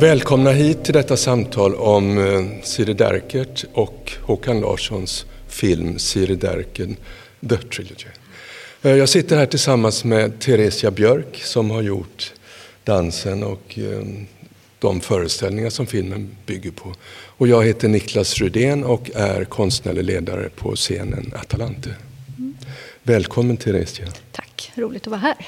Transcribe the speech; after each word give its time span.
Välkomna 0.00 0.50
hit 0.50 0.84
till 0.84 0.94
detta 0.94 1.16
samtal 1.16 1.74
om 1.74 2.18
eh, 2.18 2.62
Siri 2.62 2.94
Derkert 2.94 3.64
och 3.72 4.12
Håkan 4.22 4.60
Larssons 4.60 5.26
film 5.48 5.98
Siri 5.98 6.34
Derken 6.34 6.96
The 7.48 7.56
Trilogy. 7.56 8.06
Eh, 8.82 8.90
jag 8.90 9.08
sitter 9.08 9.36
här 9.36 9.46
tillsammans 9.46 10.04
med 10.04 10.40
Theresia 10.40 10.90
Björk 10.90 11.40
som 11.42 11.70
har 11.70 11.82
gjort 11.82 12.32
dansen 12.84 13.42
och 13.42 13.78
eh, 13.78 14.02
de 14.78 15.00
föreställningar 15.00 15.70
som 15.70 15.86
filmen 15.86 16.36
bygger 16.46 16.70
på. 16.70 16.94
Och 17.10 17.48
jag 17.48 17.64
heter 17.64 17.88
Niklas 17.88 18.38
Rudén 18.38 18.84
och 18.84 19.10
är 19.14 19.44
konstnärlig 19.44 20.04
ledare 20.04 20.48
på 20.48 20.76
scenen 20.76 21.32
Atalante. 21.36 21.94
Mm. 22.38 22.56
Välkommen 23.02 23.56
Theresia. 23.56 24.06
Tack, 24.32 24.72
roligt 24.74 25.06
att 25.06 25.10
vara 25.10 25.20
här. 25.20 25.46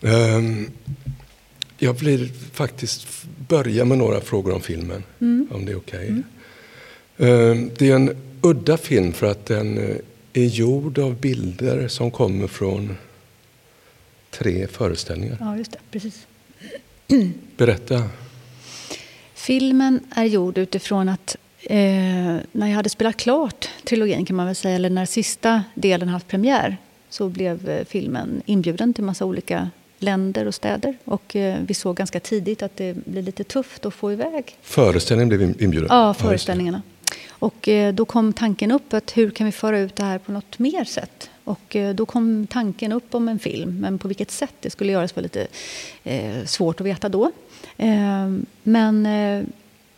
Um, 0.00 0.70
jag 1.78 1.92
vill 1.92 2.32
faktiskt 2.52 3.06
börja 3.48 3.84
med 3.84 3.98
några 3.98 4.20
frågor 4.20 4.54
om 4.54 4.60
filmen, 4.60 5.02
mm. 5.20 5.48
om 5.50 5.66
det 5.66 5.72
är 5.72 5.76
okej. 5.76 5.98
Okay. 5.98 6.22
Mm. 7.18 7.50
Um, 7.50 7.70
det 7.78 7.90
är 7.90 7.94
en 7.94 8.16
udda 8.42 8.76
film 8.76 9.12
för 9.12 9.26
att 9.26 9.46
den 9.46 9.78
eh, 9.78 9.96
är 10.32 10.46
gjord 10.46 10.98
av 10.98 11.20
bilder 11.20 11.88
som 11.88 12.10
kommer 12.10 12.46
från 12.46 12.96
tre 14.30 14.66
föreställningar. 14.66 15.36
Ja, 15.40 15.56
just 15.56 15.72
det. 15.72 15.78
Precis. 15.90 16.26
Berätta. 17.56 18.02
Filmen 19.34 20.00
är 20.10 20.24
gjord 20.24 20.58
utifrån 20.58 21.08
att 21.08 21.36
eh, 21.62 21.76
när 22.52 22.66
jag 22.66 22.74
hade 22.74 22.88
spelat 22.88 23.16
klart 23.16 23.68
trilogin 23.84 24.24
kan 24.24 24.36
man 24.36 24.46
väl 24.46 24.54
säga, 24.54 24.76
eller 24.76 24.90
när 24.90 25.06
sista 25.06 25.64
delen 25.74 26.08
haft 26.08 26.28
premiär, 26.28 26.76
så 27.08 27.28
blev 27.28 27.68
eh, 27.68 27.84
filmen 27.84 28.42
inbjuden 28.46 28.94
till 28.94 29.04
massa 29.04 29.24
olika 29.24 29.70
länder 29.98 30.46
och 30.46 30.54
städer. 30.54 30.96
Och 31.04 31.36
eh, 31.36 31.60
vi 31.66 31.74
såg 31.74 31.96
ganska 31.96 32.20
tidigt 32.20 32.62
att 32.62 32.76
det 32.76 33.06
blir 33.06 33.22
lite 33.22 33.44
tufft 33.44 33.86
att 33.86 33.94
få 33.94 34.12
iväg. 34.12 34.56
Föreställningen 34.62 35.28
blev 35.28 35.62
inbjuden? 35.62 35.88
Ja, 35.90 36.14
föreställningarna. 36.14 36.82
Och 37.28 37.68
eh, 37.68 37.94
då 37.94 38.04
kom 38.04 38.32
tanken 38.32 38.70
upp 38.70 38.92
att 38.92 39.16
hur 39.16 39.30
kan 39.30 39.46
vi 39.46 39.52
föra 39.52 39.78
ut 39.78 39.96
det 39.96 40.02
här 40.02 40.18
på 40.18 40.32
något 40.32 40.58
mer 40.58 40.84
sätt? 40.84 41.30
Och 41.44 41.76
eh, 41.76 41.94
då 41.94 42.06
kom 42.06 42.46
tanken 42.46 42.92
upp 42.92 43.14
om 43.14 43.28
en 43.28 43.38
film, 43.38 43.80
men 43.80 43.98
på 43.98 44.08
vilket 44.08 44.30
sätt 44.30 44.54
det 44.60 44.70
skulle 44.70 44.92
göras 44.92 45.16
var 45.16 45.22
lite 45.22 45.46
svårt 46.46 46.80
att 46.80 46.86
veta 46.86 47.08
då. 47.08 47.30
Eh, 47.76 48.30
men 48.62 49.06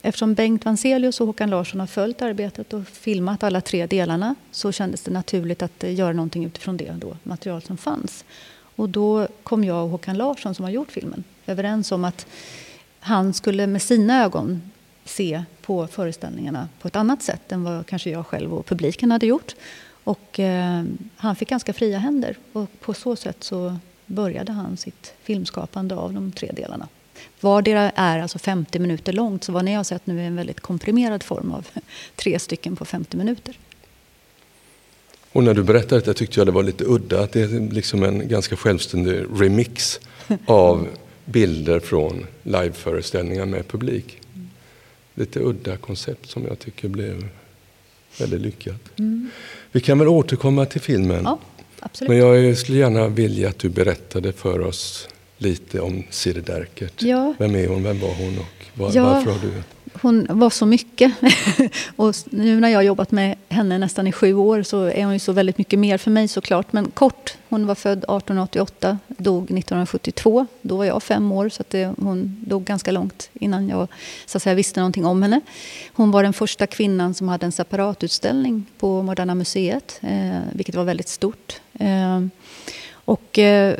eftersom 0.02 0.34
Bengt 0.34 0.64
Vanselius 0.64 1.20
och 1.20 1.26
Håkan 1.26 1.50
Larsson 1.50 1.80
har 1.80 1.86
följt 1.86 2.22
arbetet 2.22 2.72
och 2.72 2.88
filmat 2.88 3.42
alla 3.42 3.60
tre 3.60 3.86
delarna 3.86 4.34
så 4.50 4.72
kändes 4.72 5.02
det 5.02 5.10
naturligt 5.10 5.62
att 5.62 5.82
göra 5.82 6.12
någonting 6.12 6.44
utifrån 6.44 6.76
det 6.76 6.92
då, 7.00 7.16
material 7.22 7.62
som 7.62 7.76
fanns. 7.76 8.24
Och 8.78 8.88
då 8.88 9.28
kom 9.42 9.64
jag 9.64 9.84
och 9.84 9.90
Håkan 9.90 10.16
Larsson 10.16 10.54
som 10.54 10.64
har 10.64 10.72
gjort 10.72 10.92
filmen 10.92 11.24
överens 11.46 11.92
om 11.92 12.04
att 12.04 12.26
han 13.00 13.34
skulle 13.34 13.66
med 13.66 13.82
sina 13.82 14.24
ögon 14.24 14.70
se 15.04 15.44
på 15.62 15.86
föreställningarna 15.86 16.68
på 16.80 16.88
ett 16.88 16.96
annat 16.96 17.22
sätt 17.22 17.52
än 17.52 17.64
vad 17.64 17.86
kanske 17.86 18.10
jag 18.10 18.26
själv 18.26 18.54
och 18.54 18.66
publiken 18.66 19.10
hade 19.10 19.26
gjort. 19.26 19.54
Och 20.04 20.40
eh, 20.40 20.84
han 21.16 21.36
fick 21.36 21.48
ganska 21.48 21.72
fria 21.72 21.98
händer 21.98 22.36
och 22.52 22.80
på 22.80 22.94
så 22.94 23.16
sätt 23.16 23.44
så 23.44 23.76
började 24.06 24.52
han 24.52 24.76
sitt 24.76 25.14
filmskapande 25.22 25.94
av 25.94 26.12
de 26.12 26.32
tre 26.32 26.50
delarna. 26.52 26.88
Vardera 27.40 27.90
är 27.90 28.18
alltså 28.18 28.38
50 28.38 28.78
minuter 28.78 29.12
långt, 29.12 29.44
så 29.44 29.52
vad 29.52 29.64
ni 29.64 29.74
har 29.74 29.84
sett 29.84 30.06
nu 30.06 30.20
är 30.20 30.26
en 30.26 30.36
väldigt 30.36 30.60
komprimerad 30.60 31.22
form 31.22 31.52
av 31.52 31.66
tre 32.16 32.38
stycken 32.38 32.76
på 32.76 32.84
50 32.84 33.16
minuter. 33.16 33.58
Och 35.38 35.44
när 35.44 35.54
du 35.54 35.62
berättade 35.62 36.00
det 36.00 36.14
tyckte 36.14 36.40
jag 36.40 36.46
det 36.46 36.52
var 36.52 36.62
lite 36.62 36.84
udda, 36.84 37.20
att 37.22 37.32
det 37.32 37.40
är 37.40 37.72
liksom 37.72 38.02
en 38.02 38.28
ganska 38.28 38.56
självständig 38.56 39.24
remix 39.36 40.00
av 40.46 40.88
bilder 41.24 41.80
från 41.80 42.26
liveföreställningar 42.42 43.46
med 43.46 43.68
publik. 43.68 44.20
Lite 45.14 45.40
udda 45.40 45.76
koncept 45.76 46.30
som 46.30 46.44
jag 46.44 46.58
tycker 46.58 46.88
blev 46.88 47.28
väldigt 48.18 48.40
lyckat. 48.40 48.98
Mm. 48.98 49.30
Vi 49.72 49.80
kan 49.80 49.98
väl 49.98 50.08
återkomma 50.08 50.66
till 50.66 50.80
filmen. 50.80 51.20
Ja, 51.24 51.38
absolut. 51.80 52.08
Men 52.08 52.18
jag 52.18 52.58
skulle 52.58 52.78
gärna 52.78 53.08
vilja 53.08 53.48
att 53.48 53.58
du 53.58 53.68
berättade 53.68 54.32
för 54.32 54.60
oss 54.60 55.08
lite 55.36 55.80
om 55.80 56.02
Siri 56.10 56.40
Derkert. 56.40 57.02
Ja. 57.02 57.34
Vem 57.38 57.54
är 57.54 57.68
hon, 57.68 57.82
vem 57.82 58.00
var 58.00 58.14
hon 58.14 58.38
och 58.38 58.80
var, 58.80 58.90
ja. 58.94 59.04
varför 59.04 59.30
har 59.30 59.40
du 59.40 59.52
hon 59.92 60.26
var 60.30 60.50
så 60.50 60.66
mycket. 60.66 61.12
och 61.96 62.14
nu 62.30 62.60
när 62.60 62.68
jag 62.68 62.78
har 62.78 62.82
jobbat 62.82 63.10
med 63.10 63.36
henne 63.48 63.78
nästan 63.78 64.06
i 64.06 64.12
sju 64.12 64.34
år 64.34 64.62
så 64.62 64.84
är 64.84 65.04
hon 65.04 65.12
ju 65.12 65.18
så 65.18 65.32
väldigt 65.32 65.58
mycket 65.58 65.78
mer 65.78 65.98
för 65.98 66.10
mig 66.10 66.28
såklart. 66.28 66.72
Men 66.72 66.90
kort, 66.90 67.36
hon 67.48 67.66
var 67.66 67.74
född 67.74 67.98
1888, 67.98 68.98
dog 69.08 69.42
1972. 69.42 70.46
Då 70.62 70.76
var 70.76 70.84
jag 70.84 71.02
fem 71.02 71.32
år 71.32 71.48
så 71.48 71.64
det, 71.68 71.94
hon 71.98 72.36
dog 72.46 72.64
ganska 72.64 72.90
långt 72.90 73.30
innan 73.32 73.68
jag 73.68 73.88
så 74.26 74.38
att 74.38 74.42
säga, 74.42 74.54
visste 74.54 74.80
någonting 74.80 75.06
om 75.06 75.22
henne. 75.22 75.40
Hon 75.92 76.10
var 76.10 76.22
den 76.22 76.32
första 76.32 76.66
kvinnan 76.66 77.14
som 77.14 77.28
hade 77.28 77.46
en 77.46 77.52
separatutställning 77.52 78.66
på 78.78 79.02
Moderna 79.02 79.34
Museet, 79.34 79.98
eh, 80.02 80.38
vilket 80.52 80.74
var 80.74 80.84
väldigt 80.84 81.08
stort. 81.08 81.60
Eh, 81.78 82.20
och 82.92 83.38
eh, 83.38 83.74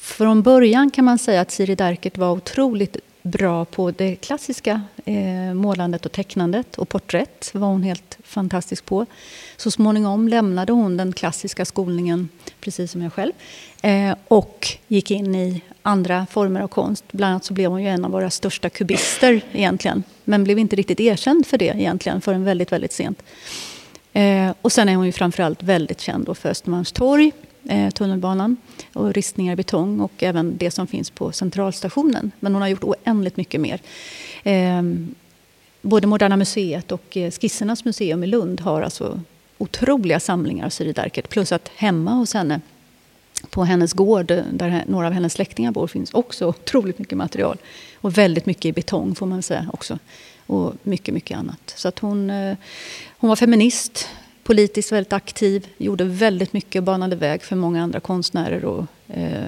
från 0.00 0.42
början 0.42 0.90
kan 0.90 1.04
man 1.04 1.18
säga 1.18 1.40
att 1.40 1.50
Siri 1.50 1.74
Derkert 1.74 2.18
var 2.18 2.32
otroligt 2.32 2.96
bra 3.28 3.64
på 3.64 3.90
det 3.90 4.16
klassiska 4.16 4.82
eh, 5.04 5.54
målandet 5.54 6.06
och 6.06 6.12
tecknandet 6.12 6.78
och 6.78 6.88
porträtt 6.88 7.50
var 7.54 7.68
hon 7.68 7.82
helt 7.82 8.18
fantastisk 8.24 8.84
på. 8.84 9.06
Så 9.56 9.70
småningom 9.70 10.28
lämnade 10.28 10.72
hon 10.72 10.96
den 10.96 11.12
klassiska 11.12 11.64
skolningen, 11.64 12.28
precis 12.60 12.92
som 12.92 13.02
jag 13.02 13.12
själv, 13.12 13.32
eh, 13.82 14.14
och 14.28 14.68
gick 14.88 15.10
in 15.10 15.34
i 15.34 15.62
andra 15.82 16.26
former 16.30 16.60
av 16.60 16.68
konst. 16.68 17.04
Bland 17.10 17.30
annat 17.30 17.44
så 17.44 17.54
blev 17.54 17.70
hon 17.70 17.82
ju 17.82 17.88
en 17.88 18.04
av 18.04 18.10
våra 18.10 18.30
största 18.30 18.70
kubister 18.70 19.40
egentligen, 19.52 20.02
men 20.24 20.44
blev 20.44 20.58
inte 20.58 20.76
riktigt 20.76 21.00
erkänd 21.00 21.46
för 21.46 21.58
det 21.58 21.64
egentligen 21.64 22.20
förrän 22.20 22.44
väldigt, 22.44 22.72
väldigt 22.72 22.92
sent. 22.92 23.22
Eh, 24.12 24.52
och 24.62 24.72
sen 24.72 24.88
är 24.88 24.96
hon 24.96 25.06
ju 25.06 25.12
framförallt 25.12 25.62
väldigt 25.62 26.00
känd 26.00 26.38
för 26.38 26.48
Östermalmstorg 26.48 27.32
eh, 27.68 27.90
tunnelbanan 27.90 28.56
och 28.92 29.14
ristningar 29.14 29.52
i 29.52 29.56
betong 29.56 30.00
och 30.00 30.22
även 30.22 30.56
det 30.56 30.70
som 30.70 30.86
finns 30.86 31.10
på 31.10 31.32
centralstationen. 31.32 32.30
Men 32.40 32.52
hon 32.52 32.62
har 32.62 32.68
gjort 32.68 32.84
oändligt 32.84 33.36
mycket 33.36 33.60
mer. 33.60 33.80
Eh, 34.42 34.82
både 35.82 36.06
Moderna 36.06 36.36
Museet 36.36 36.92
och 36.92 37.16
eh, 37.16 37.30
Skissernas 37.30 37.84
museum 37.84 38.24
i 38.24 38.26
Lund 38.26 38.60
har 38.60 38.82
alltså 38.82 39.20
otroliga 39.58 40.20
samlingar 40.20 40.66
av 40.66 40.70
Siri 40.70 40.92
Derkert. 40.92 41.28
Plus 41.28 41.52
att 41.52 41.68
hemma 41.68 42.10
hos 42.10 42.34
henne 42.34 42.60
på 43.50 43.64
hennes 43.64 43.92
gård, 43.92 44.30
eh, 44.30 44.44
där 44.52 44.84
några 44.86 45.06
av 45.06 45.12
hennes 45.12 45.32
släktingar 45.32 45.72
bor, 45.72 45.86
finns 45.86 46.14
också 46.14 46.46
otroligt 46.46 46.98
mycket 46.98 47.18
material. 47.18 47.58
Och 47.96 48.18
väldigt 48.18 48.46
mycket 48.46 48.64
i 48.64 48.72
betong 48.72 49.14
får 49.14 49.26
man 49.26 49.42
säga 49.42 49.70
också. 49.72 49.98
Och 50.46 50.74
mycket, 50.82 51.14
mycket 51.14 51.38
annat. 51.38 51.72
Så 51.76 51.88
att 51.88 51.98
hon, 51.98 52.30
eh, 52.30 52.56
hon 53.18 53.28
var 53.28 53.36
feminist, 53.36 54.08
politiskt 54.48 54.92
väldigt 54.92 55.12
aktiv, 55.12 55.66
gjorde 55.78 56.04
väldigt 56.04 56.52
mycket, 56.52 56.84
banade 56.84 57.16
väg 57.16 57.42
för 57.42 57.56
många 57.56 57.82
andra 57.82 58.00
konstnärer. 58.00 58.64
Och, 58.64 58.86
eh, 59.08 59.44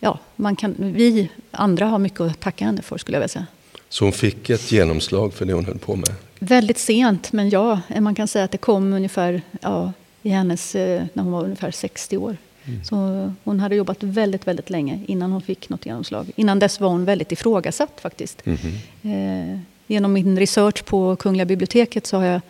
ja, 0.00 0.18
man 0.36 0.56
kan, 0.56 0.74
vi 0.78 1.30
andra 1.50 1.86
har 1.86 1.98
mycket 1.98 2.20
att 2.20 2.40
tacka 2.40 2.64
henne 2.64 2.82
för 2.82 2.98
skulle 2.98 3.16
jag 3.16 3.20
vilja 3.20 3.28
säga. 3.28 3.46
Så 3.88 4.04
hon 4.04 4.12
fick 4.12 4.50
ett 4.50 4.72
genomslag 4.72 5.34
för 5.34 5.44
det 5.44 5.52
hon 5.52 5.64
höll 5.64 5.78
på 5.78 5.96
med? 5.96 6.14
Väldigt 6.38 6.78
sent, 6.78 7.32
men 7.32 7.50
ja, 7.50 7.80
man 8.00 8.14
kan 8.14 8.28
säga 8.28 8.44
att 8.44 8.50
det 8.50 8.58
kom 8.58 8.92
ungefär 8.92 9.42
ja, 9.60 9.92
i 10.22 10.28
hennes, 10.28 10.74
eh, 10.74 11.04
när 11.12 11.22
hon 11.22 11.32
var 11.32 11.44
ungefär 11.44 11.70
60 11.70 12.16
år. 12.16 12.36
Mm. 12.64 12.84
Så 12.84 12.96
hon 13.44 13.60
hade 13.60 13.76
jobbat 13.76 14.02
väldigt, 14.02 14.46
väldigt 14.46 14.70
länge 14.70 15.00
innan 15.06 15.32
hon 15.32 15.42
fick 15.42 15.68
något 15.68 15.86
genomslag. 15.86 16.30
Innan 16.36 16.58
dess 16.58 16.80
var 16.80 16.88
hon 16.88 17.04
väldigt 17.04 17.32
ifrågasatt 17.32 18.00
faktiskt. 18.00 18.42
Mm. 18.44 19.54
Eh, 19.54 19.60
genom 19.86 20.12
min 20.12 20.38
research 20.38 20.84
på 20.84 21.16
Kungliga 21.16 21.44
biblioteket 21.44 22.06
så 22.06 22.16
har 22.16 22.24
jag 22.24 22.40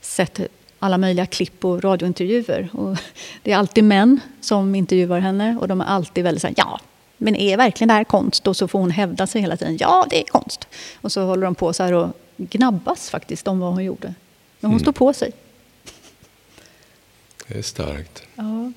sett 0.00 0.40
alla 0.84 0.98
möjliga 0.98 1.26
klipp 1.26 1.64
och 1.64 1.84
radiointervjuer. 1.84 2.68
Och 2.72 2.96
det 3.42 3.52
är 3.52 3.56
alltid 3.56 3.84
män 3.84 4.20
som 4.40 4.74
intervjuar 4.74 5.20
henne 5.20 5.58
och 5.60 5.68
de 5.68 5.80
är 5.80 5.84
alltid 5.84 6.24
väldigt 6.24 6.40
så 6.40 6.46
här, 6.46 6.54
ja, 6.58 6.80
men 7.16 7.36
är 7.36 7.56
verkligen 7.56 7.88
det 7.88 7.94
här 7.94 8.04
konst? 8.04 8.46
Och 8.46 8.56
så 8.56 8.68
får 8.68 8.78
hon 8.78 8.90
hävda 8.90 9.26
sig 9.26 9.40
hela 9.40 9.56
tiden, 9.56 9.76
ja 9.80 10.06
det 10.10 10.20
är 10.20 10.24
konst. 10.24 10.68
Och 11.00 11.12
så 11.12 11.22
håller 11.22 11.44
de 11.44 11.54
på 11.54 11.72
så 11.72 11.82
här 11.82 11.92
och 11.92 12.08
gnabbas 12.36 13.10
faktiskt 13.10 13.48
om 13.48 13.60
vad 13.60 13.72
hon 13.72 13.84
gjorde. 13.84 14.14
Men 14.60 14.70
hon 14.70 14.70
mm. 14.70 14.80
står 14.80 14.92
på 14.92 15.12
sig. 15.12 15.32
Det 17.48 17.58
är 17.58 17.62
starkt. 17.62 18.22
Ja. 18.34 18.72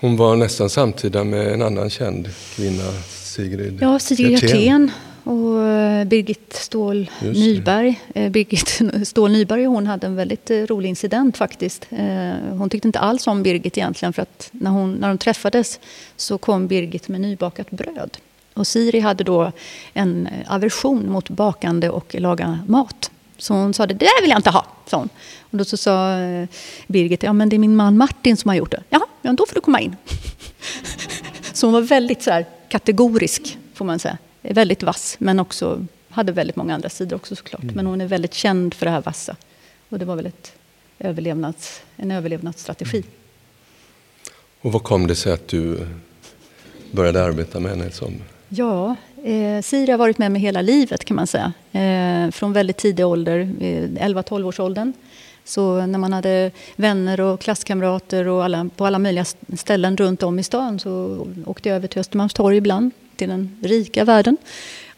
Hon 0.00 0.16
var 0.16 0.36
nästan 0.36 0.70
samtida 0.70 1.24
med 1.24 1.52
en 1.52 1.62
annan 1.62 1.90
känd 1.90 2.28
kvinna, 2.54 2.92
Sigrid 3.08 3.78
Ja, 3.80 3.98
Sigrid 3.98 4.30
Hjertén 4.30 4.90
och 5.24 5.62
eh, 5.62 6.04
Birgit 6.04 6.52
Ståhl 6.52 7.10
Nyberg. 7.20 8.00
Eh, 8.14 8.30
Birgit 8.30 8.82
Ståhl 9.04 9.32
Nyberg 9.32 9.64
hon 9.64 9.86
hade 9.86 10.06
en 10.06 10.16
väldigt 10.16 10.50
eh, 10.50 10.56
rolig 10.56 10.88
incident 10.88 11.36
faktiskt. 11.36 11.86
Hon 12.50 12.70
tyckte 12.70 12.88
inte 12.88 12.98
alls 12.98 13.26
om 13.26 13.42
Birgit 13.42 13.78
egentligen 13.78 14.12
för 14.12 14.22
att 14.22 14.48
när, 14.52 14.70
hon, 14.70 14.94
när 14.94 15.08
de 15.08 15.18
träffades 15.18 15.80
så 16.16 16.38
kom 16.38 16.66
Birgit 16.66 17.08
med 17.08 17.20
nybakat 17.20 17.70
bröd. 17.70 18.18
Och 18.54 18.66
Siri 18.66 19.00
hade 19.00 19.24
då 19.24 19.52
en 19.92 20.28
aversion 20.46 21.12
mot 21.12 21.28
bakande 21.28 21.90
och 21.90 22.14
laga 22.18 22.58
mat. 22.68 23.10
Så 23.38 23.54
hon 23.54 23.74
sa 23.74 23.86
det 23.86 23.94
där 23.94 24.20
vill 24.20 24.30
jag 24.30 24.38
inte 24.38 24.50
ha, 24.50 24.66
sa 24.86 24.96
hon. 24.96 25.08
Och 25.40 25.58
då 25.58 25.64
så 25.64 25.76
sa 25.76 26.18
Birgit, 26.86 27.22
ja 27.22 27.32
men 27.32 27.48
det 27.48 27.56
är 27.56 27.58
min 27.58 27.76
man 27.76 27.96
Martin 27.96 28.36
som 28.36 28.48
har 28.48 28.56
gjort 28.56 28.70
det. 28.70 28.82
Jaha, 28.88 29.06
ja, 29.22 29.32
då 29.32 29.46
får 29.46 29.54
du 29.54 29.60
komma 29.60 29.80
in. 29.80 29.96
Så 31.52 31.66
hon 31.66 31.74
var 31.74 31.80
väldigt 31.80 32.22
så 32.22 32.30
här, 32.30 32.46
kategorisk, 32.68 33.58
får 33.74 33.84
man 33.84 33.98
säga 33.98 34.18
är 34.44 34.54
väldigt 34.54 34.82
vass 34.82 35.16
men 35.18 35.40
också 35.40 35.86
hade 36.08 36.32
väldigt 36.32 36.56
många 36.56 36.74
andra 36.74 36.88
sidor 36.88 37.16
också 37.16 37.36
såklart. 37.36 37.62
Mm. 37.62 37.74
Men 37.74 37.86
hon 37.86 38.00
är 38.00 38.06
väldigt 38.06 38.34
känd 38.34 38.74
för 38.74 38.86
det 38.86 38.92
här 38.92 39.02
vassa. 39.02 39.36
Och 39.88 39.98
det 39.98 40.04
var 40.04 40.16
väl 40.16 40.26
ett 40.26 40.52
överlevnads, 40.98 41.82
en 41.96 42.10
överlevnadsstrategi. 42.10 42.98
Mm. 42.98 43.08
Och 44.60 44.72
vad 44.72 44.82
kom 44.82 45.06
det 45.06 45.14
sig 45.14 45.32
att 45.32 45.48
du 45.48 45.86
började 46.90 47.24
arbeta 47.24 47.60
med 47.60 47.70
henne 47.70 47.90
som 47.90 48.14
Ja, 48.48 48.96
eh, 49.24 49.62
Siri 49.62 49.90
har 49.90 49.98
varit 49.98 50.18
med 50.18 50.32
mig 50.32 50.42
hela 50.42 50.62
livet 50.62 51.04
kan 51.04 51.16
man 51.16 51.26
säga. 51.26 51.52
Eh, 51.72 52.30
från 52.30 52.52
väldigt 52.52 52.76
tidig 52.76 53.06
ålder, 53.06 53.38
eh, 53.60 54.06
11-12 54.06 54.46
års 54.46 54.60
åldern. 54.60 54.92
Så 55.44 55.86
när 55.86 55.98
man 55.98 56.12
hade 56.12 56.50
vänner 56.76 57.20
och 57.20 57.40
klasskamrater 57.40 58.28
och 58.28 58.44
alla, 58.44 58.68
på 58.76 58.86
alla 58.86 58.98
möjliga 58.98 59.24
ställen 59.56 59.96
runt 59.96 60.22
om 60.22 60.38
i 60.38 60.42
stan 60.42 60.78
så 60.78 61.26
åkte 61.46 61.68
jag 61.68 61.76
över 61.76 61.88
till 61.88 62.00
Östermalmstorg 62.00 62.56
ibland, 62.56 62.90
till 63.16 63.28
den 63.28 63.56
rika 63.62 64.04
världen. 64.04 64.36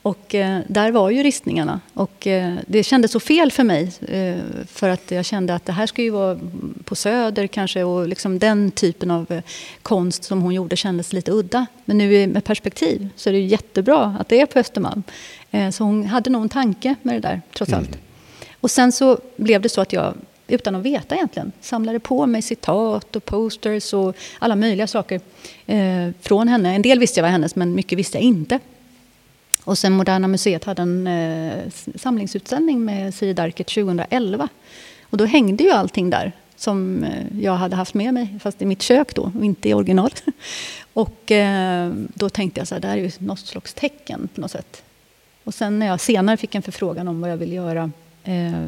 Och 0.07 0.35
eh, 0.35 0.61
där 0.69 0.91
var 0.91 1.11
ju 1.11 1.23
ristningarna. 1.23 1.81
Och 1.95 2.27
eh, 2.27 2.55
det 2.67 2.83
kändes 2.83 3.13
så 3.13 3.21
fel 3.21 3.53
för 3.53 3.65
mig. 3.65 3.93
Eh, 4.09 4.37
för 4.67 4.89
att 4.89 5.11
jag 5.11 5.25
kände 5.25 5.55
att 5.55 5.65
det 5.65 5.73
här 5.73 5.87
ska 5.87 6.03
ju 6.03 6.11
vara 6.11 6.41
på 6.85 6.95
Söder 6.95 7.47
kanske. 7.47 7.85
Och 7.85 8.09
liksom 8.09 8.39
den 8.39 8.71
typen 8.71 9.11
av 9.11 9.43
konst 9.83 10.25
som 10.25 10.43
hon 10.43 10.55
gjorde 10.55 10.77
kändes 10.77 11.13
lite 11.13 11.33
udda. 11.33 11.67
Men 11.85 11.99
nu 11.99 12.27
med 12.27 12.45
perspektiv 12.45 13.09
så 13.17 13.29
är 13.29 13.33
det 13.33 13.41
jättebra 13.41 14.17
att 14.21 14.29
det 14.29 14.41
är 14.41 14.47
på 14.47 14.59
Östermalm. 14.59 15.03
Så 15.73 15.85
hon 15.85 16.07
hade 16.07 16.31
nog 16.31 16.43
en 16.43 16.49
tanke 16.49 16.95
med 17.03 17.15
det 17.15 17.21
där, 17.21 17.43
trots 17.55 17.73
mm. 17.73 17.81
allt. 17.85 17.99
Och 18.61 18.71
sen 18.71 18.93
så 18.93 19.19
blev 19.37 19.61
det 19.61 19.69
så 19.69 19.81
att 19.81 19.93
jag 19.93 20.15
utan 20.49 20.75
att 20.75 20.83
veta 20.83 21.15
egentligen. 21.15 21.53
Samlade 21.61 22.01
på 22.01 22.27
mig 22.27 22.43
citat 22.43 23.17
och 23.17 23.25
posters 23.25 23.93
och 23.95 24.17
alla 24.39 24.57
möjliga 24.57 24.87
saker 24.87 25.21
eh, 25.67 26.09
från 26.21 26.49
henne. 26.49 26.75
En 26.75 26.83
del 26.83 26.99
visste 26.99 27.21
jag 27.21 27.23
var 27.23 27.31
hennes, 27.31 27.57
men 27.57 27.75
mycket 27.75 27.99
visste 27.99 28.19
jag 28.19 28.25
inte. 28.25 28.59
Och 29.65 29.79
sen 29.79 29.93
Moderna 29.93 30.29
Museet 30.29 30.65
hade 30.65 30.83
en 30.83 31.07
eh, 31.07 31.63
samlingsutställning 31.95 32.85
med 32.85 33.15
Siri 33.15 33.33
Darket 33.33 33.67
2011. 33.67 34.49
Och 35.03 35.19
då 35.19 35.25
hängde 35.25 35.65
ju 35.65 35.71
allting 35.71 36.11
där 36.11 36.33
som 36.57 37.05
eh, 37.05 37.41
jag 37.41 37.53
hade 37.53 37.77
haft 37.77 37.95
med 37.95 38.15
mig, 38.15 38.39
fast 38.41 38.63
i 38.63 38.67
mitt 38.67 38.83
kök 38.83 39.15
då, 39.15 39.33
och 39.35 39.45
inte 39.45 39.69
i 39.69 39.75
original. 39.75 40.11
Och 40.93 41.33
eh, 41.33 41.93
då 42.15 42.29
tänkte 42.29 42.61
jag 42.61 42.69
så 42.69 42.75
här, 42.75 42.83
det 42.83 42.89
här 42.89 42.97
är 42.97 43.03
ju 43.03 43.11
något 43.19 43.39
slags 43.39 43.75
tecken 43.75 44.29
på 44.35 44.41
något 44.41 44.51
sätt. 44.51 44.83
Och 45.45 45.55
sen 45.55 45.79
när 45.79 45.87
jag 45.87 46.01
senare 46.01 46.37
fick 46.37 46.55
en 46.55 46.63
förfrågan 46.63 47.09
om 47.09 47.21
vad 47.21 47.31
jag 47.31 47.37
ville 47.37 47.55
göra 47.55 47.91
eh, 48.25 48.67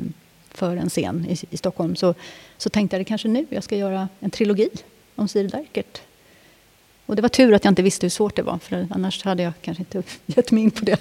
för 0.51 0.77
en 0.77 0.89
scen 0.89 1.27
i, 1.29 1.37
i 1.51 1.57
Stockholm 1.57 1.97
så, 1.97 2.15
så 2.59 2.71
tänkte 2.71 2.97
jag 2.97 3.01
det 3.01 3.05
kanske 3.09 3.29
nu 3.29 3.47
jag 3.51 3.65
ska 3.65 3.77
göra 3.77 4.09
en 4.21 4.31
trilogi 4.31 4.69
om 5.15 5.29
Siri 5.29 5.49
Darkert. 5.49 6.01
Och 7.07 7.17
det 7.17 7.23
var 7.23 7.29
tur 7.29 7.55
att 7.55 7.65
jag 7.65 7.71
inte 7.71 7.83
visste 7.83 8.05
hur 8.05 8.11
svårt 8.11 8.37
det 8.37 8.43
var, 8.43 8.59
för 8.59 8.87
annars 8.91 9.25
hade 9.25 9.43
jag 9.43 9.53
kanske 9.61 9.81
inte 9.83 10.03
gett 10.27 10.51
mig 10.51 10.63
in 10.63 10.71
på 10.71 10.85
det. 10.85 11.01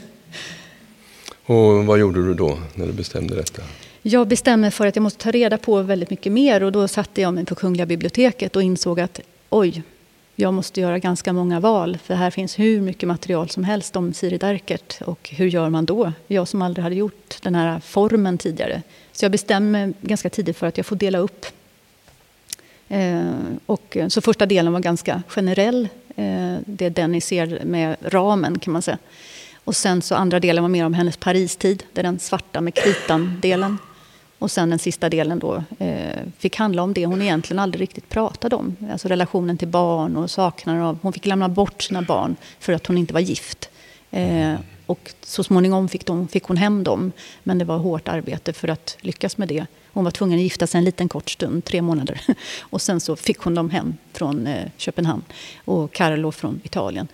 Och 1.45 1.85
vad 1.85 1.99
gjorde 1.99 2.25
du 2.25 2.33
då, 2.33 2.59
när 2.75 2.88
du 2.88 2.94
bestämde 2.94 3.35
detta? 3.35 3.61
Jag 4.01 4.27
bestämde 4.27 4.71
för 4.71 4.88
att 4.88 4.95
jag 4.95 5.03
måste 5.03 5.23
ta 5.23 5.31
reda 5.31 5.57
på 5.57 5.81
väldigt 5.81 6.09
mycket 6.09 6.31
mer 6.31 6.63
och 6.63 6.71
då 6.71 6.88
satte 6.88 7.21
jag 7.21 7.33
mig 7.33 7.45
på 7.45 7.55
Kungliga 7.55 7.85
biblioteket 7.85 8.55
och 8.55 8.63
insåg 8.63 8.99
att 8.99 9.19
oj, 9.49 9.83
jag 10.39 10.54
måste 10.54 10.81
göra 10.81 11.00
ganska 11.00 11.34
många 11.34 11.60
val 11.60 11.98
för 12.04 12.16
här 12.16 12.31
finns 12.31 12.60
hur 12.60 12.81
mycket 12.81 13.07
material 13.07 13.50
som 13.50 13.63
helst 13.63 13.95
om 13.95 14.13
Siri 14.13 14.38
Derkert 14.38 15.01
och 15.01 15.30
hur 15.30 15.48
gör 15.48 15.69
man 15.69 15.86
då? 15.86 16.12
Jag 16.28 16.48
som 16.48 16.62
aldrig 16.62 16.84
hade 16.84 16.95
gjort 16.95 17.38
den 17.42 17.56
här 17.56 17.80
formen 17.80 18.38
tidigare. 18.38 18.81
Så 19.12 19.25
jag 19.25 19.31
bestämmer 19.31 19.72
mig 19.72 19.94
ganska 20.01 20.30
tidigt 20.30 20.57
för 20.57 20.68
att 20.68 20.78
jag 20.78 20.86
får 20.86 20.95
dela 20.95 21.18
upp 21.18 21.45
Eh, 22.88 23.31
och, 23.66 23.98
så 24.10 24.22
första 24.22 24.45
delen 24.45 24.74
var 24.74 24.80
ganska 24.80 25.24
generell. 25.28 25.89
Eh, 26.16 26.56
det 26.66 26.86
är 26.86 26.90
den 26.90 27.12
ni 27.12 27.22
ser 27.22 27.62
med 27.66 27.95
ramen 28.01 28.60
kan 28.60 28.74
man 28.74 28.81
säga. 28.81 28.98
Och 29.63 29.75
sen 29.75 30.01
så 30.01 30.16
andra 30.16 30.40
delen 30.40 30.63
var 30.63 30.69
mer 30.69 30.86
om 30.86 30.94
hennes 30.94 31.18
Paristid. 31.18 31.83
Det 31.94 32.01
är 32.01 32.04
den 32.04 32.19
svarta 32.19 32.62
med 32.62 32.74
kritan-delen. 32.74 33.78
Och 34.39 34.51
sen 34.51 34.69
den 34.69 34.80
sista 34.80 35.10
delen 35.10 35.39
då 35.39 35.63
eh, 35.80 36.22
fick 36.38 36.56
handla 36.56 36.84
om 36.84 36.94
det 36.94 37.06
hon 37.06 37.22
egentligen 37.22 37.60
aldrig 37.60 37.81
riktigt 37.81 38.10
pratade 38.10 38.56
om. 38.56 38.75
Alltså 38.92 39.07
relationen 39.07 39.57
till 39.57 39.68
barn 39.68 40.18
och 40.18 40.31
saknaden 40.31 40.81
av... 40.81 41.00
Hon 41.01 41.13
fick 41.13 41.25
lämna 41.25 41.50
bort 41.50 41.81
sina 41.81 42.01
barn 42.01 42.36
för 42.60 42.74
att 42.74 42.88
hon 42.88 42.98
inte 42.98 43.13
var 43.13 43.22
gift. 43.22 43.69
Eh, 44.12 44.54
och 44.86 45.13
så 45.22 45.44
småningom 45.44 45.89
fick, 45.89 46.06
de, 46.06 46.28
fick 46.28 46.44
hon 46.44 46.57
hem 46.57 46.84
dem. 46.84 47.12
Men 47.44 47.57
det 47.57 47.66
var 47.66 47.78
hårt 47.78 48.07
arbete 48.07 48.54
för 48.54 48.68
att 48.68 48.98
lyckas 49.01 49.38
med 49.38 49.48
det. 49.48 49.66
Hon 49.94 50.04
var 50.04 50.12
tvungen 50.12 50.40
att 50.40 50.44
gifta 50.44 50.68
sig 50.68 50.78
en 50.78 50.86
liten 50.86 51.10
kort 51.10 51.30
stund, 51.30 51.66
tre 51.66 51.81
månader. 51.81 52.22
Och 52.60 52.81
sen 52.81 53.00
så 53.00 53.16
fick 53.16 53.38
hon 53.40 53.56
dem 53.56 53.69
hem 53.69 53.98
från 54.13 54.48
eh, 54.48 54.69
Köpenhamn 54.78 55.24
och 55.66 55.94
Carlo 55.94 56.31
från 56.31 56.62
Italien. 56.63 57.07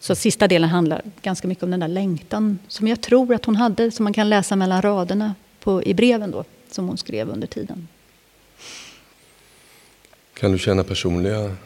Så 0.00 0.14
sista 0.14 0.48
delen 0.48 0.68
handlar 0.70 1.02
ganska 1.22 1.48
mycket 1.48 1.64
om 1.64 1.70
den 1.70 1.80
där 1.80 1.88
längtan 1.88 2.58
som 2.68 2.88
jag 2.88 3.00
tror 3.00 3.34
att 3.34 3.44
hon 3.44 3.56
hade, 3.56 3.90
som 3.90 4.04
man 4.04 4.12
kan 4.12 4.28
läsa 4.28 4.56
mellan 4.56 4.82
raderna 4.82 5.34
på, 5.66 5.82
i 5.82 5.94
breven 5.94 6.30
då, 6.30 6.44
som 6.70 6.88
hon 6.88 6.96
skrev 6.96 7.28
under 7.28 7.46
tiden. 7.46 7.88
Kan 10.34 10.52
du 10.52 10.58
känna 10.58 10.84
personliga 10.84 11.56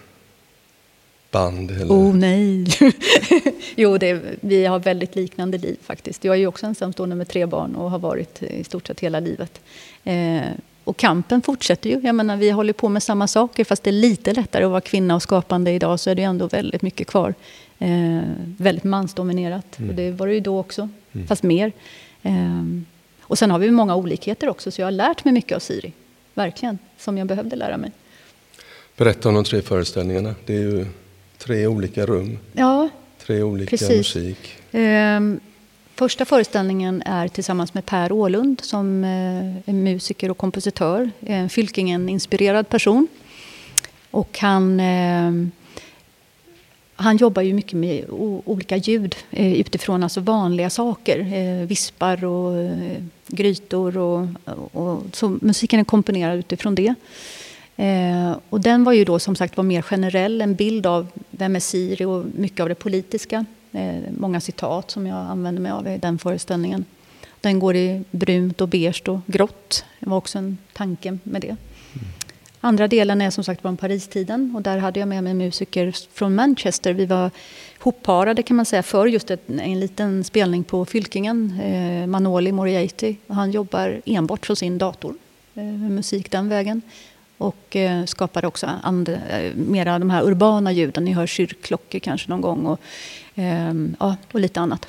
band? 1.31 1.71
Eller? 1.71 1.95
Oh 1.95 2.15
nej! 2.15 2.67
jo, 3.77 3.99
det, 3.99 4.21
vi 4.41 4.67
har 4.67 4.79
väldigt 4.79 5.17
liknande 5.17 5.59
liv 5.59 5.77
faktiskt. 5.83 6.25
Jag 6.25 6.35
är 6.35 6.39
ju 6.39 6.47
också 6.47 6.67
ensamstående 6.67 7.17
med 7.17 7.29
tre 7.29 7.47
barn 7.47 7.75
och 7.75 7.91
har 7.91 7.99
varit 7.99 8.43
i 8.43 8.65
stort 8.65 8.87
sett 8.87 9.01
hela 9.01 9.21
livet. 9.21 9.61
Eh, 10.05 10.41
och 10.85 10.97
kampen 10.97 11.43
fortsätter 11.43 11.91
ju. 11.91 12.01
Jag 12.01 12.15
menar, 12.15 12.37
vi 12.37 12.51
håller 12.51 12.73
på 12.73 12.89
med 12.89 13.03
samma 13.03 13.27
saker 13.27 13.65
fast 13.65 13.83
det 13.83 13.91
är 13.91 13.93
lite 13.93 14.33
lättare 14.33 14.65
att 14.65 14.71
vara 14.71 14.81
kvinna 14.81 15.15
och 15.15 15.23
skapande 15.23 15.71
idag 15.71 16.01
så 16.01 16.11
är 16.11 16.15
det 16.15 16.23
ändå 16.23 16.47
väldigt 16.47 16.83
mycket 16.83 17.07
kvar. 17.07 17.35
Eh, 17.79 18.21
väldigt 18.57 18.85
mansdominerat. 18.85 19.79
Mm. 19.79 19.91
Och 19.91 19.97
det 19.97 20.11
var 20.11 20.27
det 20.27 20.35
ju 20.35 20.41
då 20.41 20.59
också, 20.59 20.89
mm. 21.13 21.27
fast 21.27 21.43
mer. 21.43 21.73
Eh, 22.23 22.65
och 23.31 23.39
sen 23.39 23.51
har 23.51 23.59
vi 23.59 23.71
många 23.71 23.97
olikheter 23.97 24.49
också 24.49 24.71
så 24.71 24.81
jag 24.81 24.87
har 24.87 24.93
lärt 24.93 25.25
mig 25.25 25.35
mycket 25.35 25.57
av 25.57 25.61
Siri. 25.61 25.93
Verkligen, 26.35 26.79
som 26.99 27.19
jag 27.19 27.27
behövde 27.27 27.57
lära 27.57 27.77
mig. 27.77 27.93
Berätta 28.97 29.29
om 29.29 29.35
de 29.35 29.45
tre 29.45 29.63
föreställningarna. 29.63 30.35
Det 30.47 30.55
är 30.55 30.61
ju 30.61 30.87
tre 31.39 31.67
olika 31.67 32.07
rum. 32.07 32.39
Ja, 32.53 32.89
Tre 33.27 33.43
olika 33.43 33.71
precis. 33.71 34.15
musik. 34.15 34.57
Um, 34.73 35.41
Första 35.95 36.25
föreställningen 36.25 37.03
är 37.07 37.29
tillsammans 37.29 37.75
med 37.75 37.87
Per 37.87 38.13
Ålund 38.13 38.61
som 38.65 39.05
eh, 39.05 39.69
är 39.69 39.73
musiker 39.73 40.31
och 40.31 40.39
kompositör. 40.39 41.11
En 41.21 41.49
Fylkingen-inspirerad 41.49 42.69
person. 42.69 43.09
Och 44.11 44.39
han, 44.39 44.81
eh, 44.81 45.33
han 47.01 47.17
jobbar 47.17 47.43
ju 47.43 47.55
mycket 47.55 47.73
med 47.73 48.05
olika 48.45 48.77
ljud 48.77 49.17
eh, 49.31 49.53
utifrån 49.53 50.03
alltså 50.03 50.21
vanliga 50.21 50.71
saker. 50.71 51.19
Eh, 51.19 51.67
vispar 51.67 52.25
och 52.25 52.57
eh, 52.57 53.03
grytor. 53.27 53.99
Och, 53.99 54.27
och, 54.73 55.03
så 55.13 55.39
musiken 55.41 55.81
är 55.81 55.85
komponerad 55.85 56.39
utifrån 56.39 56.75
det. 56.75 56.95
Och 58.49 58.61
den 58.61 58.85
var 58.85 58.93
ju 58.93 59.05
då 59.05 59.19
som 59.19 59.37
sagt 59.37 59.57
var 59.57 59.65
mer 59.65 59.83
generell, 59.83 60.41
en 60.41 60.55
bild 60.55 60.87
av 60.87 61.07
vem 61.31 61.57
är 61.57 61.61
Siri 61.61 62.05
och 62.05 62.25
mycket 62.35 62.61
av 62.61 62.69
det 62.69 62.75
politiska. 62.75 63.45
Många 64.11 64.41
citat 64.41 64.91
som 64.91 65.07
jag 65.07 65.17
använder 65.17 65.63
mig 65.63 65.73
av 65.73 65.89
i 65.89 65.99
den 65.99 66.19
föreställningen. 66.19 66.85
Den 67.41 67.59
går 67.59 67.77
i 67.77 68.05
brunt 68.11 68.61
och 68.61 68.69
beige 68.69 69.09
och 69.09 69.21
grått. 69.27 69.85
Det 70.01 70.09
var 70.09 70.17
också 70.17 70.39
en 70.39 70.59
tanke 70.73 71.19
med 71.23 71.43
det. 71.43 71.47
Mm. 71.49 72.07
Andra 72.63 72.89
delen 72.89 73.21
är 73.21 73.31
som 73.31 73.45
sagt 73.45 73.63
från 73.63 73.77
Paristiden 73.77 74.53
och 74.57 74.63
där 74.63 74.79
hade 74.79 75.01
jag 75.01 75.09
med 75.09 75.25
mig 75.25 75.35
musiker 75.35 75.95
från 76.13 76.35
Manchester. 76.35 76.93
Vi 76.93 77.07
var 77.07 77.31
hopparade 77.79 78.43
kan 78.43 78.57
man 78.57 78.67
säga 78.67 78.83
för 78.83 79.07
just 79.07 79.31
en 79.31 79.81
liten 79.81 80.25
spelning 80.25 80.65
på 80.65 80.85
Fylkingen. 80.85 81.61
Eh, 81.61 82.07
Manoli 82.07 82.53
Moriarty. 82.53 83.17
Han 83.27 83.51
jobbar 83.51 84.01
enbart 84.07 84.47
från 84.47 84.57
sin 84.57 84.79
dator. 84.79 85.15
Eh, 85.55 85.65
musik 85.65 86.31
den 86.31 86.49
vägen. 86.49 86.83
Och 87.39 87.77
eh, 87.77 88.05
skapade 88.05 88.47
också 88.47 88.71
and, 88.83 89.09
eh, 89.09 89.55
mera 89.55 89.99
de 89.99 90.11
här 90.11 90.23
urbana 90.23 90.73
ljuden. 90.73 91.05
Ni 91.05 91.13
hör 91.13 91.27
kyrkklockor 91.27 91.99
kanske 91.99 92.31
någon 92.31 92.41
gång. 92.41 92.67
Och, 92.67 92.81
eh, 93.35 93.75
ja, 94.01 94.17
och 94.33 94.41
lite 94.41 94.61
annat. 94.61 94.87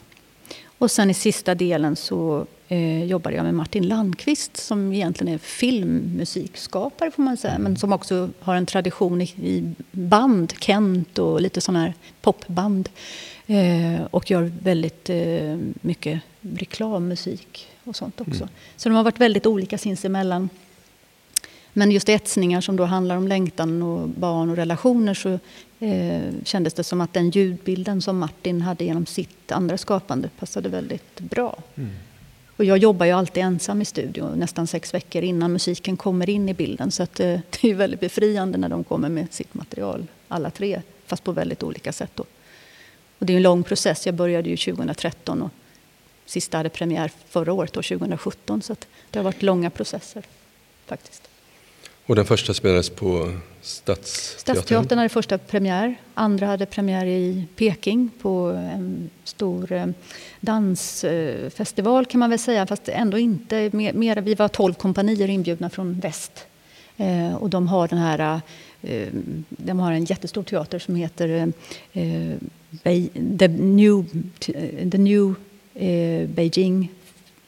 Och 0.78 0.92
sen 0.92 1.10
i 1.10 1.14
sista 1.14 1.56
delen 1.56 1.96
så 1.96 2.46
eh, 2.72 3.04
jobbade 3.04 3.36
jag 3.36 3.44
med 3.44 3.54
Martin 3.54 3.88
Landqvist 3.88 4.58
som 4.58 4.94
egentligen 4.94 5.34
är 5.34 5.38
filmmusikskapare 5.38 7.12
får 7.12 7.24
man 7.24 7.38
säga. 7.38 7.60
Men 7.60 7.78
som 7.78 7.94
också 7.94 8.30
har 8.40 8.56
en 8.56 8.66
tradition 8.66 9.22
i, 9.22 9.26
i 9.26 9.74
band, 9.92 10.54
Kent 10.60 11.20
och 11.20 11.42
lite 11.42 11.62
sådana 11.62 11.80
här 11.80 11.94
popband. 12.22 12.90
Eh, 13.48 14.02
och 14.12 14.32
gör 14.32 14.52
väldigt 14.62 15.10
eh, 15.10 15.58
mycket 15.82 16.22
reklammusik 16.42 17.68
och 17.84 17.96
sånt 17.96 18.22
också. 18.22 18.44
Mm. 18.44 18.50
Så 18.76 18.90
de 18.90 18.96
har 18.96 19.04
varit 19.04 19.20
väldigt 19.20 19.46
olika 19.46 19.78
sinsemellan. 19.78 20.50
Men 21.74 21.92
just 21.92 22.10
etsningar 22.10 22.62
som 22.62 22.76
då 22.76 22.86
handlar 22.86 23.18
om 23.18 23.28
längtan 23.28 23.84
och 23.84 24.10
barn 24.10 24.50
och 24.50 24.56
relationer 24.56 25.14
så 25.14 25.40
eh, 25.80 26.34
kändes 26.44 26.74
det 26.74 26.84
som 26.84 27.02
att 27.02 27.14
den 27.14 27.30
ljudbilden 27.30 28.02
som 28.02 28.18
Martin 28.18 28.62
hade 28.62 28.84
genom 28.84 29.06
sitt 29.06 29.52
andra 29.52 29.78
skapande 29.78 30.30
passade 30.40 30.70
väldigt 30.70 31.20
bra. 31.20 31.58
Mm. 31.76 31.90
Och 32.58 32.66
jag 32.66 32.78
jobbar 32.78 33.06
ju 33.06 33.12
alltid 33.12 33.44
ensam 33.44 33.82
i 33.82 33.86
studion 33.86 34.40
nästan 34.40 34.68
sex 34.68 34.94
veckor 34.94 35.24
innan 35.24 35.54
musiken 35.54 35.98
kommer 35.98 36.30
in 36.30 36.50
i 36.50 36.54
bilden. 36.54 36.92
Så 36.92 37.04
att, 37.04 37.20
eh, 37.20 37.40
det 37.62 37.70
är 37.70 37.74
väldigt 37.74 38.00
befriande 38.00 38.58
när 38.58 38.70
de 38.70 38.84
kommer 38.84 39.10
med 39.10 39.34
sitt 39.34 39.54
material, 39.54 40.08
alla 40.28 40.50
tre, 40.50 40.82
fast 41.06 41.24
på 41.24 41.32
väldigt 41.32 41.64
olika 41.64 41.94
sätt. 41.94 42.12
Då. 42.16 42.26
Och 43.20 43.26
det 43.26 43.34
är 43.34 43.38
en 43.38 43.44
lång 43.44 43.64
process. 43.64 44.06
Jag 44.06 44.16
började 44.16 44.50
ju 44.50 44.58
2013 44.58 45.42
och 45.42 45.50
sista 46.26 46.58
hade 46.58 46.70
premiär 46.70 47.12
förra 47.30 47.54
året, 47.54 47.74
då, 47.74 47.82
2017. 47.82 48.62
Så 48.62 48.76
det 49.12 49.20
har 49.20 49.24
varit 49.24 49.42
långa 49.42 49.70
processer 49.70 50.24
faktiskt. 50.86 51.28
Och 52.06 52.16
den 52.16 52.26
första 52.26 52.54
spelades 52.54 52.90
på 52.90 53.38
Stadsteatern? 53.62 54.40
Stadsteatern 54.40 54.98
hade 54.98 55.10
första 55.10 55.38
premiär. 55.38 55.96
Andra 56.14 56.46
hade 56.46 56.66
premiär 56.66 57.06
i 57.06 57.46
Peking 57.56 58.10
på 58.22 58.46
en 58.74 59.10
stor 59.24 59.72
eh, 59.72 59.88
dansfestival 60.40 62.06
kan 62.06 62.20
man 62.20 62.30
väl 62.30 62.40
säga. 62.40 62.68
Fast 62.68 62.90
ändå 62.90 63.18
inte. 63.18 63.70
Mer, 63.74 64.22
vi 64.22 64.36
var 64.36 64.48
tolv 64.48 64.74
kompanier 64.74 65.30
inbjudna 65.30 65.70
från 65.70 66.00
väst. 66.00 66.46
Eh, 66.98 67.36
och 67.36 67.50
de 67.50 67.68
har 67.68 67.88
den 67.88 68.00
här 68.00 68.42
eh, 68.82 69.08
de 69.48 69.80
har 69.80 69.92
en 69.92 70.06
jättestor 70.06 70.44
teater 70.44 70.80
som 70.80 70.96
heter 70.96 71.54
eh, 71.94 72.38
The 73.40 73.48
New, 73.48 74.06
The 74.92 74.98
New 74.98 75.36
eh, 75.74 76.28
Beijing 76.28 76.90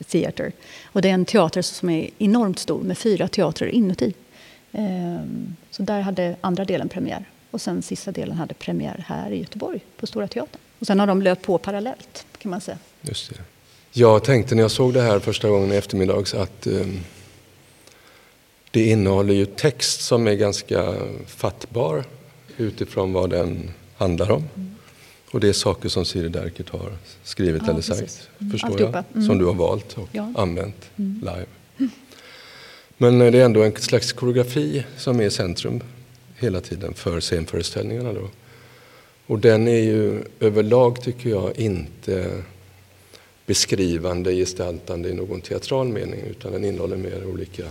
Theater. 0.07 0.51
Och 0.85 1.01
det 1.01 1.09
är 1.09 1.13
en 1.13 1.25
teater 1.25 1.61
som 1.61 1.89
är 1.89 2.09
enormt 2.17 2.59
stor 2.59 2.83
med 2.83 2.97
fyra 2.97 3.27
teatrar 3.27 3.67
inuti. 3.67 4.13
Ehm, 4.73 5.55
så 5.71 5.83
där 5.83 6.01
hade 6.01 6.35
andra 6.41 6.65
delen 6.65 6.89
premiär. 6.89 7.25
Och 7.51 7.61
sen 7.61 7.81
sista 7.81 8.11
delen 8.11 8.37
hade 8.37 8.53
premiär 8.53 9.05
här 9.07 9.31
i 9.31 9.39
Göteborg 9.39 9.79
på 9.97 10.07
Stora 10.07 10.27
Teatern. 10.27 10.61
Och 10.79 10.87
sen 10.87 10.99
har 10.99 11.07
de 11.07 11.21
löpt 11.21 11.41
på 11.41 11.57
parallellt 11.57 12.25
kan 12.37 12.51
man 12.51 12.61
säga. 12.61 12.77
Just 13.01 13.29
det. 13.29 13.35
Jag 13.91 14.23
tänkte 14.23 14.55
när 14.55 14.61
jag 14.61 14.71
såg 14.71 14.93
det 14.93 15.01
här 15.01 15.19
första 15.19 15.49
gången 15.49 15.71
i 15.71 15.75
eftermiddags 15.75 16.33
att 16.33 16.67
um, 16.67 16.99
det 18.71 18.89
innehåller 18.89 19.33
ju 19.33 19.45
text 19.45 20.01
som 20.01 20.27
är 20.27 20.33
ganska 20.33 20.93
fattbar 21.27 22.03
utifrån 22.57 23.13
vad 23.13 23.29
den 23.29 23.71
handlar 23.97 24.31
om. 24.31 24.43
Mm. 24.55 24.75
Och 25.31 25.39
det 25.39 25.49
är 25.49 25.53
saker 25.53 25.89
som 25.89 26.05
Siri 26.05 26.29
Derkert 26.29 26.69
har 26.69 26.91
skrivit 27.23 27.63
ja, 27.65 27.71
eller 27.71 27.81
sagt, 27.81 28.29
mm. 28.39 28.51
förstår 28.51 28.69
Alltihopa. 28.69 28.97
jag, 28.97 29.15
mm. 29.15 29.27
som 29.27 29.37
du 29.37 29.45
har 29.45 29.53
valt 29.53 29.97
och 29.97 30.09
ja. 30.11 30.33
använt 30.35 30.89
mm. 30.95 31.19
live. 31.19 31.45
Men 33.03 33.19
det 33.19 33.25
är 33.25 33.45
ändå 33.45 33.63
en 33.63 33.75
slags 33.75 34.13
koreografi 34.13 34.85
som 34.97 35.19
är 35.19 35.23
i 35.23 35.29
centrum 35.29 35.81
hela 36.35 36.61
tiden 36.61 36.93
för 36.93 37.19
scenföreställningarna. 37.19 38.13
Då. 38.13 38.29
Och 39.27 39.39
den 39.39 39.67
är 39.67 39.79
ju 39.79 40.23
överlag, 40.39 41.01
tycker 41.01 41.29
jag, 41.29 41.59
inte 41.59 42.43
beskrivande, 43.45 44.33
gestaltande 44.35 45.09
i 45.09 45.13
någon 45.13 45.41
teatral 45.41 45.87
mening 45.87 46.19
utan 46.29 46.51
den 46.51 46.65
innehåller 46.65 46.97
mer 46.97 47.25
olika 47.25 47.63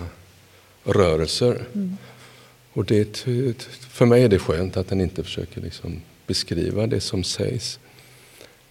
rörelser. 0.84 1.66
Mm. 1.74 1.96
Och 2.72 2.84
det, 2.84 3.16
för 3.78 4.06
mig 4.06 4.22
är 4.22 4.28
det 4.28 4.38
skönt 4.38 4.76
att 4.76 4.88
den 4.88 5.00
inte 5.00 5.24
försöker 5.24 5.60
liksom 5.60 6.00
beskriva 6.26 6.86
det 6.86 7.00
som 7.00 7.24
sägs. 7.24 7.78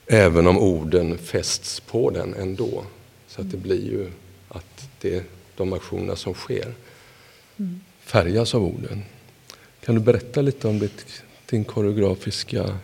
Även 0.07 0.47
om 0.47 0.57
orden 0.57 1.17
fästs 1.17 1.79
på 1.79 2.09
den 2.09 2.33
ändå. 2.33 2.83
Så 3.27 3.41
att 3.41 3.51
det 3.51 3.57
blir 3.57 3.85
ju 3.85 4.07
att 4.49 4.89
det 5.01 5.23
de 5.61 5.73
aktionerna 5.73 6.15
som 6.15 6.33
sker 6.33 6.73
färgas 7.99 8.55
av 8.55 8.63
orden. 8.63 9.03
Kan 9.85 9.95
du 9.95 10.01
berätta 10.01 10.41
lite 10.41 10.67
om 10.67 10.79
ditt, 10.79 11.23
din 11.49 11.63
koreografiska 11.63 12.77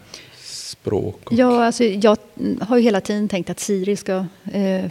språk? 0.43 1.19
Och... 1.23 1.33
Ja, 1.33 1.65
alltså, 1.65 1.83
jag 1.83 2.17
har 2.61 2.77
ju 2.77 2.83
hela 2.83 3.01
tiden 3.01 3.27
tänkt 3.27 3.49
att 3.49 3.59
Siri 3.59 3.95
ska, 3.95 4.25
eh, 4.51 4.85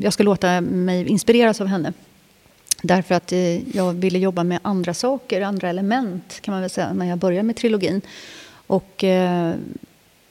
jag 0.00 0.12
ska 0.12 0.22
låta 0.22 0.60
mig 0.60 1.08
inspireras 1.08 1.60
av 1.60 1.66
henne. 1.66 1.92
Därför 2.82 3.14
att 3.14 3.32
eh, 3.32 3.76
jag 3.76 3.92
ville 3.92 4.18
jobba 4.18 4.44
med 4.44 4.58
andra 4.62 4.94
saker, 4.94 5.40
andra 5.40 5.68
element 5.68 6.40
kan 6.40 6.52
man 6.52 6.60
väl 6.60 6.70
säga, 6.70 6.92
när 6.92 7.06
jag 7.06 7.18
började 7.18 7.42
med 7.42 7.56
trilogin. 7.56 8.00
Och 8.66 9.04
eh, 9.04 9.54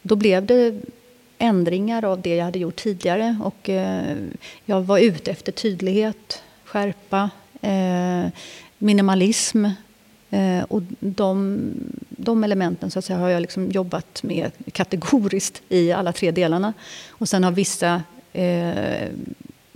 då 0.02 0.16
blev 0.16 0.46
det 0.46 0.82
ändringar 1.38 2.06
av 2.06 2.22
det 2.22 2.36
jag 2.36 2.46
hade 2.46 2.60
gjort 2.60 2.76
tidigare. 2.76 3.38
Och 3.44 3.70
eh, 3.70 4.18
jag 4.66 4.82
var 4.82 5.00
ute 5.00 5.32
efter 5.32 5.52
tydlighet, 5.52 6.44
skärpa, 6.72 7.30
eh, 7.62 8.32
minimalism. 8.78 9.66
Eh, 10.30 10.64
och 10.64 10.82
de, 11.00 11.60
de, 12.10 12.44
elementen 12.44 12.92
så 12.92 13.00
att 13.00 13.06
säga, 13.06 13.20
har 13.20 13.30
jag 13.30 13.42
liksom 13.42 13.72
jobbat 13.72 14.24
med 14.24 14.52
kategoriskt 14.72 15.62
i 15.70 15.92
alla 15.92 16.14
tre 16.14 16.32
delarna. 16.32 16.74
Och 17.10 17.30
sen 17.30 17.44
har 17.44 17.52
vissa 17.52 18.04
eh, 18.34 19.10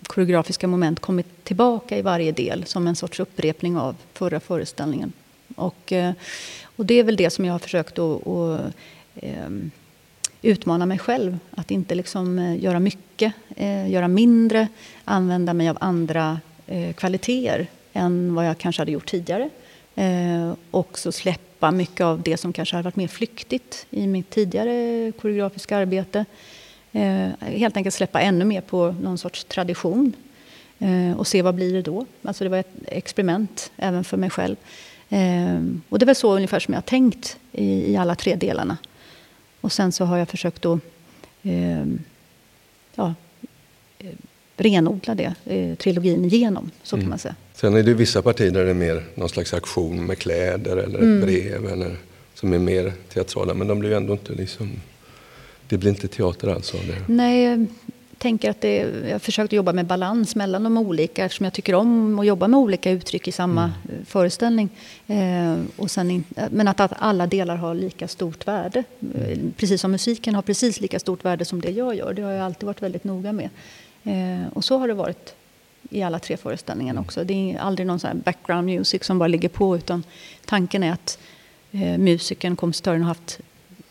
koreografiska 0.07 0.67
moment 0.67 0.99
kommit 0.99 1.43
tillbaka 1.43 1.97
i 1.97 2.01
varje 2.01 2.31
del 2.31 2.65
som 2.65 2.87
en 2.87 2.95
sorts 2.95 3.19
upprepning 3.19 3.77
av 3.77 3.95
förra 4.13 4.39
föreställningen. 4.39 5.13
Och, 5.55 5.91
eh, 5.91 6.13
och 6.75 6.85
det 6.85 6.99
är 6.99 7.03
väl 7.03 7.15
det 7.15 7.29
som 7.29 7.45
jag 7.45 7.53
har 7.53 7.59
försökt 7.59 7.99
att, 7.99 8.27
att 8.27 8.73
eh, 9.15 9.49
utmana 10.41 10.85
mig 10.85 10.99
själv. 10.99 11.37
Att 11.51 11.71
inte 11.71 11.95
liksom 11.95 12.39
eh, 12.39 12.63
göra 12.63 12.79
mycket, 12.79 13.33
eh, 13.55 13.91
göra 13.91 14.07
mindre, 14.07 14.67
använda 15.05 15.53
mig 15.53 15.69
av 15.69 15.77
andra 15.81 16.39
eh, 16.67 16.93
kvaliteter 16.93 17.67
än 17.93 18.36
vad 18.36 18.48
jag 18.48 18.57
kanske 18.57 18.81
hade 18.81 18.91
gjort 18.91 19.10
tidigare. 19.10 19.50
Eh, 19.95 20.53
också 20.72 21.12
släppa 21.12 21.72
mycket 21.72 22.01
av 22.01 22.22
det 22.22 22.38
som 22.38 22.53
kanske 22.53 22.75
hade 22.75 22.84
varit 22.84 22.95
mer 22.95 23.07
flyktigt 23.07 23.88
i 23.89 24.07
mitt 24.07 24.29
tidigare 24.29 25.12
koreografiska 25.12 25.77
arbete. 25.77 26.25
Eh, 26.91 27.29
helt 27.39 27.77
enkelt 27.77 27.95
släppa 27.95 28.22
ännu 28.22 28.45
mer 28.45 28.62
på 28.62 28.95
någon 29.01 29.17
sorts 29.17 29.43
tradition 29.43 30.13
eh, 30.79 31.17
och 31.17 31.27
se 31.27 31.41
vad 31.41 31.55
blir 31.55 31.74
det 31.74 31.81
då. 31.81 32.05
Alltså 32.22 32.43
det 32.43 32.50
var 32.50 32.57
ett 32.57 32.75
experiment 32.88 33.72
även 33.77 34.03
för 34.03 34.17
mig 34.17 34.29
själv. 34.29 34.55
Eh, 35.10 35.63
och 35.89 36.00
det 36.00 36.03
är 36.03 36.05
väl 36.05 36.15
så 36.15 36.36
ungefär 36.36 36.60
som 36.60 36.74
jag 36.74 36.81
har 36.81 36.88
tänkt 36.88 37.38
i, 37.51 37.91
i 37.91 37.98
alla 37.98 38.15
tre 38.15 38.36
delarna. 38.36 38.77
Och 39.62 39.72
sen 39.72 39.91
så 39.91 40.05
har 40.05 40.17
jag 40.17 40.29
försökt 40.29 40.65
att 40.65 40.79
eh, 41.43 41.86
ja, 42.95 43.13
renodla 44.57 45.15
det, 45.15 45.33
eh, 45.45 45.75
trilogin 45.75 46.25
igenom. 46.25 46.71
Så 46.83 46.95
kan 46.95 47.00
mm. 47.00 47.09
man 47.09 47.19
säga. 47.19 47.35
Sen 47.53 47.75
är 47.75 47.83
det 47.83 47.93
vissa 47.93 48.21
partier 48.21 48.51
där 48.51 48.63
det 48.65 48.69
är 48.69 48.74
mer 48.74 49.03
någon 49.15 49.29
slags 49.29 49.53
aktion 49.53 50.05
med 50.05 50.17
kläder 50.17 50.77
eller 50.77 51.00
mm. 51.00 51.17
ett 51.19 51.25
brev 51.25 51.65
eller, 51.71 51.95
som 52.33 52.53
är 52.53 52.59
mer 52.59 52.93
teatrala. 53.13 53.53
Men 53.53 53.67
de 53.67 53.79
blir 53.79 53.89
ju 53.89 53.95
ändå 53.95 54.13
inte 54.13 54.33
liksom, 54.33 54.71
det 55.67 55.77
blir 55.77 55.89
inte 55.89 56.07
teater 56.07 56.47
alls 56.47 56.74
av 56.74 56.79
det. 56.88 57.13
Nej, 57.13 57.43
jag 57.43 57.67
tänker 58.17 58.50
att 58.50 58.62
det, 58.62 58.75
jag 59.09 59.21
försökte 59.21 59.55
jobba 59.55 59.74
med 59.74 59.85
balans 59.85 60.35
mellan 60.35 60.63
de 60.63 60.77
olika 60.77 61.25
eftersom 61.25 61.43
jag 61.43 61.53
tycker 61.53 61.75
om 61.75 62.19
att 62.19 62.25
jobba 62.25 62.47
med 62.47 62.59
olika 62.59 62.91
uttryck 62.91 63.27
i 63.27 63.31
samma 63.31 63.63
mm. 63.63 63.75
Eh, 64.00 64.05
föreställning. 64.05 64.69
Eh, 65.07 65.55
och 65.75 65.91
sen 65.91 66.12
in, 66.12 66.24
men 66.51 66.67
att, 66.67 66.79
att, 66.79 66.93
alla 66.97 67.27
delar 67.27 67.55
har 67.55 67.75
lika 67.75 68.07
stort 68.07 68.47
värde. 68.47 68.83
Eh, 69.15 69.38
precis 69.57 69.81
som 69.81 69.91
musiken 69.91 70.35
har 70.35 70.41
precis 70.41 70.81
lika 70.81 71.00
stort 71.00 71.25
värde 71.25 71.45
som 71.45 71.62
det 71.62 71.71
jag 71.71 71.95
gör. 71.95 72.13
Det 72.13 72.21
har 72.21 72.31
jag 72.31 72.45
alltid 72.45 72.65
varit 72.65 72.81
väldigt 72.81 73.03
noga 73.03 73.31
med. 73.31 73.50
Eh, 74.05 74.47
och 74.53 74.63
så 74.63 74.77
har 74.77 74.88
det 74.88 74.93
varit 74.93 75.35
i 75.89 76.01
alla 76.01 76.19
tre 76.19 76.38
föreställningarna 76.38 77.01
också. 77.01 77.24
Det 77.24 77.51
är 77.51 77.59
aldrig 77.59 77.88
någon 77.88 78.00
sån 78.00 78.21
background 78.25 78.65
music 78.65 79.03
som 79.03 79.19
bara 79.19 79.27
ligger 79.27 79.50
på 79.50 79.77
utan 79.77 80.03
tanken 80.45 80.83
är 80.83 80.91
att 80.91 81.19
eh, 81.71 81.97
musikern, 81.97 82.55
kompositören 82.55 83.01
har 83.01 83.07
haft 83.07 83.39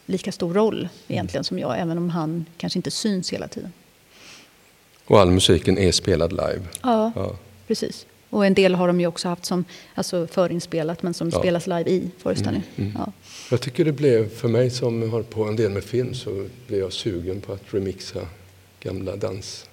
lika 0.07 0.33
stor 0.33 0.55
roll 0.55 0.89
egentligen 1.09 1.45
som 1.45 1.59
jag 1.59 1.81
även 1.81 1.99
om 1.99 2.11
han 2.11 2.47
kanske 2.57 2.79
inte 2.79 2.91
syns 2.91 3.33
hela 3.33 3.49
tiden. 3.49 3.73
Och 5.05 5.21
all 5.21 5.31
musiken 5.31 5.79
är 5.79 5.93
spelad 5.93 6.33
live? 6.33 6.63
Ja, 6.83 7.13
ja. 7.17 7.37
precis. 7.67 8.07
Och 8.31 8.47
en 8.47 8.55
del 8.55 8.75
har 8.75 8.87
de 8.87 9.01
ju 9.01 9.07
också 9.07 9.29
haft 9.29 9.45
som 9.45 9.65
alltså 9.95 10.27
förinspelat 10.27 11.03
men 11.03 11.15
som 11.15 11.31
ja. 11.31 11.39
spelas 11.39 11.67
live 11.67 11.91
i 11.91 12.11
föreställningen. 12.19 12.69
Mm, 12.77 12.91
mm. 12.91 13.03
Ja. 13.07 13.13
Jag 13.51 13.61
tycker 13.61 13.85
det 13.85 13.93
blev, 13.93 14.29
för 14.29 14.49
mig 14.49 14.71
som 14.71 15.11
har 15.11 15.23
på 15.23 15.45
en 15.45 15.57
del 15.57 15.71
med 15.71 15.85
film 15.85 16.15
så 16.15 16.47
blev 16.67 16.81
jag 16.81 16.93
sugen 16.93 17.41
på 17.41 17.53
att 17.53 17.75
remixa 17.75 18.21
gamla 18.81 19.17
dans 19.17 19.67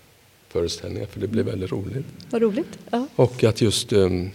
föreställningar 0.51 1.08
för 1.08 1.20
det 1.20 1.27
blev 1.27 1.46
väldigt 1.46 1.72
roligt. 1.72 2.05
Vad 2.29 2.41
roligt. 2.41 2.79
Ja. 2.89 3.08
Och 3.15 3.43
att 3.43 3.62
just 3.62 3.93
um, 3.93 4.31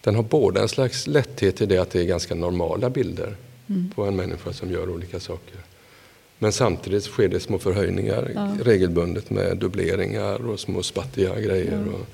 den 0.00 0.14
har 0.14 0.22
både 0.22 0.60
en 0.60 0.68
slags 0.68 1.06
lätthet 1.06 1.60
i 1.60 1.66
det 1.66 1.78
att 1.78 1.90
det 1.90 2.00
är 2.00 2.04
ganska 2.04 2.34
normala 2.34 2.90
bilder 2.90 3.36
mm. 3.68 3.90
på 3.94 4.04
en 4.04 4.16
människa 4.16 4.52
som 4.52 4.70
gör 4.70 4.90
olika 4.90 5.20
saker. 5.20 5.56
Men 6.38 6.52
samtidigt 6.52 7.04
sker 7.04 7.28
det 7.28 7.40
små 7.40 7.58
förhöjningar 7.58 8.30
ja. 8.34 8.56
regelbundet 8.64 9.30
med 9.30 9.56
dubbleringar 9.56 10.48
och 10.48 10.60
små 10.60 10.82
spattiga 10.82 11.40
grejer. 11.40 11.84
Ja. 11.86 11.92
Och, 11.92 12.06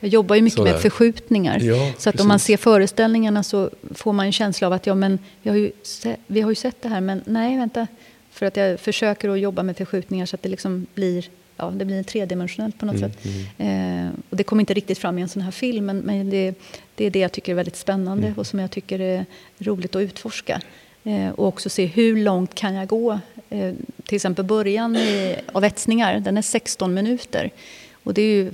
jag 0.00 0.08
jobbar 0.08 0.36
ju 0.36 0.42
mycket 0.42 0.56
sådär. 0.56 0.72
med 0.72 0.80
förskjutningar. 0.80 1.58
Ja, 1.60 1.92
så 1.98 2.08
att 2.08 2.12
precis. 2.12 2.20
om 2.20 2.28
man 2.28 2.38
ser 2.38 2.56
föreställningarna 2.56 3.42
så 3.42 3.70
får 3.94 4.12
man 4.12 4.26
en 4.26 4.32
känsla 4.32 4.66
av 4.66 4.72
att 4.72 4.86
ja, 4.86 4.94
men 4.94 5.18
vi, 5.42 5.50
har 5.50 5.56
ju 5.56 5.72
sett, 5.82 6.20
vi 6.26 6.40
har 6.40 6.50
ju 6.50 6.54
sett 6.54 6.82
det 6.82 6.88
här 6.88 7.00
men 7.00 7.22
nej 7.26 7.56
vänta. 7.56 7.86
För 8.30 8.46
att 8.46 8.56
jag 8.56 8.80
försöker 8.80 9.28
att 9.28 9.40
jobba 9.40 9.62
med 9.62 9.76
förskjutningar 9.76 10.26
så 10.26 10.36
att 10.36 10.42
det 10.42 10.48
liksom 10.48 10.86
blir 10.94 11.28
ja, 11.60 11.70
det 11.70 11.84
blir 11.84 12.02
tredimensionellt 12.02 12.78
på 12.78 12.86
något 12.86 12.96
mm, 12.96 13.10
sätt. 13.10 13.26
Mm. 13.58 14.06
Eh, 14.06 14.12
och 14.30 14.36
det 14.36 14.44
kommer 14.44 14.60
inte 14.60 14.74
riktigt 14.74 14.98
fram 14.98 15.18
i 15.18 15.22
en 15.22 15.28
sån 15.28 15.42
här 15.42 15.50
film 15.50 15.86
men, 15.86 15.98
men 15.98 16.30
det, 16.30 16.54
det, 16.94 17.04
är 17.04 17.10
det 17.10 17.18
jag 17.18 17.32
tycker 17.32 17.52
är 17.52 17.56
väldigt 17.56 17.76
spännande 17.76 18.26
mm. 18.26 18.38
och 18.38 18.46
som 18.46 18.58
jag 18.58 18.70
tycker 18.70 19.00
är 19.00 19.26
roligt 19.58 19.96
att 19.96 20.02
utforska. 20.02 20.60
Eh, 21.04 21.30
och 21.30 21.46
också 21.46 21.70
se 21.70 21.86
hur 21.86 22.16
långt 22.16 22.54
kan 22.54 22.74
jag 22.74 22.88
gå. 22.88 23.18
Eh, 23.50 23.74
till 24.04 24.16
exempel 24.16 24.44
början 24.44 24.96
i, 24.96 25.36
av 25.52 25.64
etsningar, 25.64 26.20
den 26.20 26.36
är 26.36 26.42
16 26.42 26.94
minuter. 26.94 27.50
Och 28.04 28.14
det 28.14 28.22
är 28.22 28.26
ju 28.26 28.52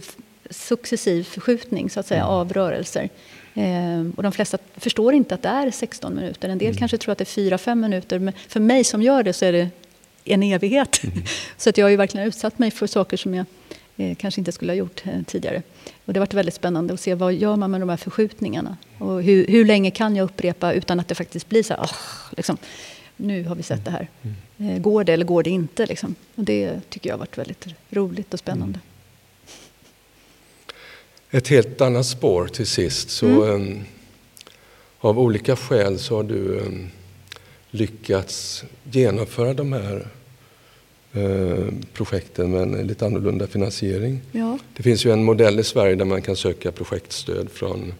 successiv 0.50 1.24
förskjutning 1.24 1.90
så 1.90 2.00
att 2.00 2.06
säga, 2.06 2.20
mm. 2.20 2.32
av 2.32 2.52
rörelser. 2.52 3.08
Eh, 3.54 4.06
och 4.16 4.22
de 4.22 4.32
flesta 4.32 4.58
förstår 4.76 5.14
inte 5.14 5.34
att 5.34 5.42
det 5.42 5.48
är 5.48 5.70
16 5.70 6.14
minuter. 6.14 6.48
En 6.48 6.58
del 6.58 6.68
mm. 6.68 6.78
kanske 6.78 6.98
tror 6.98 7.12
att 7.12 7.18
det 7.18 7.38
är 7.38 7.56
4-5 7.56 7.74
minuter. 7.74 8.18
Men 8.18 8.34
för 8.48 8.60
mig 8.60 8.84
som 8.84 9.02
gör 9.02 9.22
det 9.22 9.32
så 9.32 9.44
är 9.44 9.52
det 9.52 9.68
en 10.26 10.42
evighet. 10.42 11.04
Mm. 11.04 11.22
Så 11.56 11.70
att 11.70 11.78
jag 11.78 11.84
har 11.84 11.90
ju 11.90 11.96
verkligen 11.96 12.26
utsatt 12.26 12.58
mig 12.58 12.70
för 12.70 12.86
saker 12.86 13.16
som 13.16 13.34
jag 13.34 13.46
eh, 13.96 14.16
kanske 14.16 14.40
inte 14.40 14.52
skulle 14.52 14.72
ha 14.72 14.76
gjort 14.76 15.02
eh, 15.06 15.22
tidigare. 15.26 15.62
Och 16.04 16.12
det 16.12 16.18
har 16.18 16.26
varit 16.26 16.34
väldigt 16.34 16.54
spännande 16.54 16.94
att 16.94 17.00
se 17.00 17.14
vad 17.14 17.34
gör 17.34 17.56
man 17.56 17.70
med 17.70 17.80
de 17.80 17.88
här 17.88 17.96
förskjutningarna. 17.96 18.76
Och 18.98 19.22
hur, 19.22 19.46
hur 19.46 19.64
länge 19.64 19.90
kan 19.90 20.16
jag 20.16 20.24
upprepa 20.24 20.72
utan 20.72 21.00
att 21.00 21.08
det 21.08 21.14
faktiskt 21.14 21.48
blir 21.48 21.62
så 21.62 21.74
här, 21.74 21.82
oh, 21.82 22.34
liksom, 22.36 22.56
nu 23.16 23.44
har 23.44 23.54
vi 23.54 23.62
sett 23.62 23.84
det 23.84 23.90
här. 23.90 24.08
Mm. 24.22 24.74
Eh, 24.74 24.80
går 24.80 25.04
det 25.04 25.12
eller 25.12 25.24
går 25.24 25.42
det 25.42 25.50
inte? 25.50 25.86
Liksom. 25.86 26.14
Och 26.34 26.44
det 26.44 26.80
tycker 26.88 27.10
jag 27.10 27.14
har 27.14 27.18
varit 27.18 27.38
väldigt 27.38 27.66
roligt 27.90 28.34
och 28.34 28.40
spännande. 28.40 28.78
Mm. 28.78 28.96
Ett 31.30 31.48
helt 31.48 31.80
annat 31.80 32.06
spår 32.06 32.46
till 32.46 32.66
sist. 32.66 33.10
Så, 33.10 33.26
um, 33.26 33.84
av 34.98 35.18
olika 35.18 35.56
skäl 35.56 35.98
så 35.98 36.16
har 36.16 36.22
du 36.22 36.58
um, 36.58 36.90
lyckats 37.70 38.64
genomföra 38.90 39.54
de 39.54 39.72
här 39.72 40.06
uh, 41.16 41.68
projekten 41.92 42.50
med 42.50 42.62
en 42.62 42.86
lite 42.86 43.06
annorlunda 43.06 43.46
finansiering. 43.46 44.20
Ja. 44.32 44.58
Det 44.76 44.82
finns 44.82 45.06
ju 45.06 45.12
en 45.12 45.24
modell 45.24 45.58
i 45.58 45.64
Sverige 45.64 45.94
där 45.94 46.04
man 46.04 46.22
kan 46.22 46.36
söka 46.36 46.72
projektstöd 46.72 47.50
från 47.50 47.94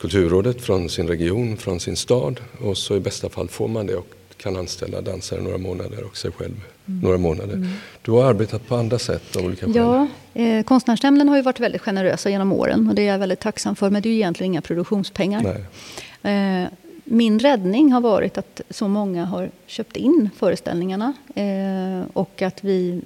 Kulturrådet, 0.00 0.60
från 0.60 0.88
sin 0.88 1.08
region, 1.08 1.56
från 1.56 1.80
sin 1.80 1.96
stad 1.96 2.40
och 2.60 2.78
så 2.78 2.96
i 2.96 3.00
bästa 3.00 3.28
fall 3.28 3.48
får 3.48 3.68
man 3.68 3.86
det 3.86 3.94
och 3.94 4.14
kan 4.36 4.56
anställa 4.56 5.00
dansare 5.00 5.40
några 5.40 5.58
månader 5.58 6.04
och 6.04 6.16
sig 6.16 6.30
själv 6.32 6.54
mm. 6.86 7.00
några 7.00 7.18
månader. 7.18 7.54
Mm. 7.54 7.68
Du 8.02 8.10
har 8.10 8.24
arbetat 8.24 8.68
på 8.68 8.76
andra 8.76 8.98
sätt 8.98 9.36
av 9.36 9.44
olika 9.44 9.66
skäl. 9.66 9.76
Ja, 9.76 10.08
eh, 10.34 10.64
Konstnärsnämnden 10.64 11.28
har 11.28 11.36
ju 11.36 11.42
varit 11.42 11.60
väldigt 11.60 11.82
generösa 11.82 12.30
genom 12.30 12.52
åren 12.52 12.88
och 12.88 12.94
det 12.94 13.02
är 13.02 13.06
jag 13.06 13.18
väldigt 13.18 13.40
tacksam 13.40 13.76
för. 13.76 13.90
Men 13.90 14.02
det 14.02 14.08
är 14.08 14.10
ju 14.10 14.16
egentligen 14.16 14.52
inga 14.52 14.60
produktionspengar. 14.60 15.56
Eh, 16.22 16.64
min 17.12 17.38
räddning 17.38 17.92
har 17.92 18.00
varit 18.00 18.38
att 18.38 18.60
så 18.70 18.88
många 18.88 19.24
har 19.24 19.50
köpt 19.66 19.96
in 19.96 20.30
föreställningarna 20.36 21.12
eh, 21.34 22.10
och 22.12 22.42
att 22.42 22.64
vi 22.64 23.02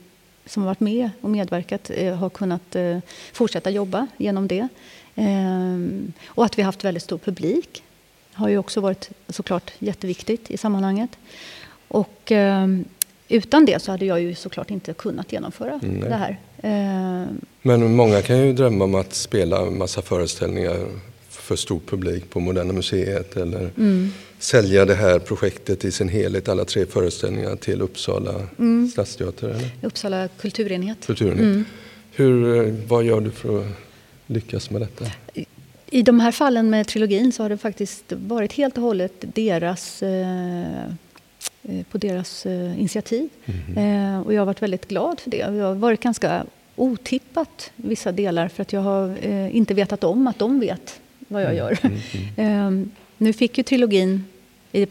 som 0.47 0.63
har 0.63 0.71
varit 0.71 0.81
med 0.81 1.11
och 1.21 1.31
medverkat 1.31 1.91
eh, 1.95 2.15
har 2.15 2.31
kunnat 2.31 2.77
eh, 2.77 2.99
fortsätta 3.33 3.71
jobba 3.71 4.07
genom 4.17 4.49
det. 4.49 4.69
Och 6.27 6.45
att 6.45 6.59
vi 6.59 6.63
har 6.63 6.67
haft 6.67 6.85
väldigt 6.85 7.03
stor 7.03 7.19
publik 7.19 7.83
har 8.33 8.49
ju 8.49 8.59
också 8.59 8.81
varit 8.81 9.11
såklart 9.29 9.71
jätteviktigt 9.79 10.51
i 10.51 10.57
sammanhanget. 10.57 11.11
Och 11.89 12.33
utan 13.29 13.65
det 13.65 13.83
så 13.83 13.91
hade 13.91 14.05
jag 14.05 14.21
ju 14.21 14.35
såklart 14.35 14.71
inte 14.71 14.93
kunnat 14.93 15.33
genomföra 15.33 15.81
mm, 15.83 16.01
det 16.01 16.15
här. 16.15 16.39
Men 17.63 17.97
många 17.97 18.23
kan 18.23 18.39
ju 18.39 18.53
drömma 18.53 18.85
om 18.85 18.95
att 18.95 19.15
spela 19.15 19.65
massa 19.65 20.03
föreställningar 20.03 20.87
för 21.45 21.57
stor 21.57 21.81
publik 21.87 22.31
på 22.31 22.41
Moderna 22.41 22.73
Museet 22.73 23.37
eller 23.37 23.71
mm. 23.77 24.13
sälja 24.39 24.85
det 24.85 24.95
här 24.95 25.19
projektet 25.19 25.85
i 25.85 25.93
sin 25.93 26.09
helhet, 26.09 26.49
alla 26.49 26.65
tre 26.65 26.87
föreställningar 26.87 27.57
till 27.57 27.83
Uppsala 27.83 28.35
mm. 28.59 28.89
stadsteater? 28.89 29.49
Eller? 29.49 29.71
Uppsala 29.83 30.29
kulturenhet. 30.29 31.07
kulturenhet. 31.07 31.41
Mm. 31.41 31.65
Hur, 32.13 32.67
eh, 32.67 32.75
vad 32.89 33.05
gör 33.05 33.21
du 33.21 33.31
för 33.31 33.61
att 33.61 33.67
lyckas 34.27 34.71
med 34.71 34.81
detta? 34.81 35.07
I 35.91 36.03
de 36.03 36.21
här 36.21 36.33
fallen 36.33 36.71
med 36.71 36.87
trilogin 36.87 37.33
så 37.33 37.43
har 37.43 37.51
det 37.51 37.59
faktiskt 37.59 38.05
varit 38.13 38.53
helt 38.53 38.77
och 38.77 38.83
hållet 38.83 39.13
deras, 39.19 40.03
eh, 40.03 40.85
eh 41.63 41.85
på 41.91 41.99
deras 41.99 42.47
eh, 42.47 42.81
initiativ. 42.81 43.29
Mm. 43.45 44.15
Eh, 44.15 44.21
och 44.21 44.35
jag 44.35 44.40
har 44.40 44.47
varit 44.47 44.62
väldigt 44.62 44.88
glad 44.88 45.21
för 45.21 45.31
det. 45.31 45.37
Jag 45.37 45.64
har 45.64 45.75
varit 45.75 46.01
ganska 46.01 46.47
otippat 46.77 47.73
vissa 47.77 48.12
delar 48.12 48.49
för 48.49 48.62
att 48.62 48.73
jag 48.73 48.81
har 48.81 49.16
eh, 49.21 49.57
inte 49.57 49.75
vetat 49.75 50.05
om 50.05 50.27
att 50.27 50.38
de 50.38 50.61
vet 50.61 51.01
vad 51.29 51.43
jag 51.43 51.51
mm, 51.51 51.59
gör. 51.59 51.79
Mm, 51.83 51.99
mm. 52.37 52.83
eh, 52.83 52.89
nu 53.19 53.33
fick 53.33 53.59
ju 53.59 53.65
trilogin 53.65 54.25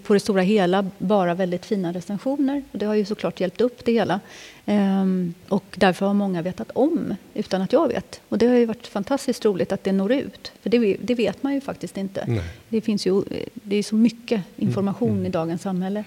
på 0.04 0.13
det 0.13 0.19
stora 0.19 0.41
hela 0.41 0.86
bara 0.98 1.34
väldigt 1.34 1.65
fina 1.65 1.93
recensioner. 1.93 2.63
Och 2.72 2.80
det 2.80 2.86
har 2.86 2.93
ju 2.93 3.06
såklart 3.06 3.39
hjälpt 3.39 3.62
upp 3.62 3.86
det 3.86 3.91
hela. 3.91 4.19
Ehm, 4.65 5.34
och 5.48 5.63
därför 5.76 6.06
har 6.06 6.13
många 6.13 6.41
vetat 6.41 6.72
om 6.76 7.15
utan 7.34 7.62
att 7.62 7.74
jag 7.74 7.88
vet. 7.88 8.22
Och 8.30 8.38
det 8.38 8.48
har 8.48 8.56
ju 8.56 8.65
varit 8.65 8.88
fantastiskt 8.88 9.46
roligt 9.46 9.72
att 9.72 9.84
det 9.84 9.91
når 9.91 10.12
ut. 10.12 10.52
För 10.62 10.69
det, 10.69 10.98
det 11.02 11.15
vet 11.15 11.43
man 11.43 11.54
ju 11.54 11.62
faktiskt 11.62 11.98
inte. 11.98 12.24
Nej. 12.28 12.43
Det 12.69 12.82
finns 12.82 13.08
ju 13.08 13.24
det 13.54 13.76
är 13.76 13.84
så 13.84 13.96
mycket 13.96 14.41
information 14.58 15.12
mm. 15.12 15.26
i 15.26 15.30
dagens 15.30 15.62
samhälle. 15.62 16.04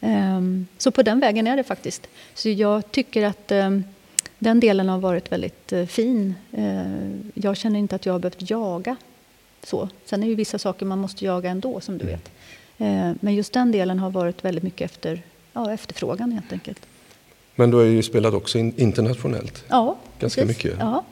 Ehm, 0.00 0.66
så 0.78 0.90
på 0.90 1.02
den 1.02 1.20
vägen 1.20 1.46
är 1.46 1.56
det 1.56 1.64
faktiskt. 1.64 2.06
Så 2.34 2.48
jag 2.48 2.92
tycker 2.92 3.24
att 3.24 3.52
ehm, 3.52 3.84
den 4.38 4.60
delen 4.60 4.88
har 4.88 4.98
varit 4.98 5.32
väldigt 5.32 5.72
eh, 5.72 5.86
fin. 5.86 6.34
jag 7.34 7.56
känner 7.56 7.78
inte 7.78 7.94
att 7.94 8.06
jag 8.06 8.12
har 8.12 8.18
behövt 8.18 8.50
jaga 8.50 8.96
så. 9.62 9.88
Sen 10.04 10.22
är 10.22 10.26
det 10.26 10.30
ju 10.30 10.36
vissa 10.36 10.58
saker 10.58 10.86
man 10.86 10.98
måste 10.98 11.24
jaga 11.24 11.50
ändå 11.50 11.80
som 11.80 11.98
du 11.98 12.04
mm. 12.04 12.14
vet. 12.14 12.30
Eh, 12.78 13.16
men 13.20 13.34
just 13.34 13.52
den 13.52 13.72
delen 13.72 13.98
har 13.98 14.10
varit 14.10 14.44
väldigt 14.44 14.64
mycket 14.64 14.90
efter 14.90 15.22
ja, 15.52 15.72
efterfrågan 15.72 16.32
helt 16.32 16.52
enkelt. 16.52 16.86
Men 17.54 17.70
du 17.70 17.76
har 17.76 17.84
ju 17.84 18.02
spelat 18.02 18.34
också 18.34 18.58
internationellt. 18.58 19.64
Ja, 19.68 19.96
Ganska 20.18 20.42
precis. 20.42 20.56
mycket. 20.56 20.78
Ja. 20.80 21.04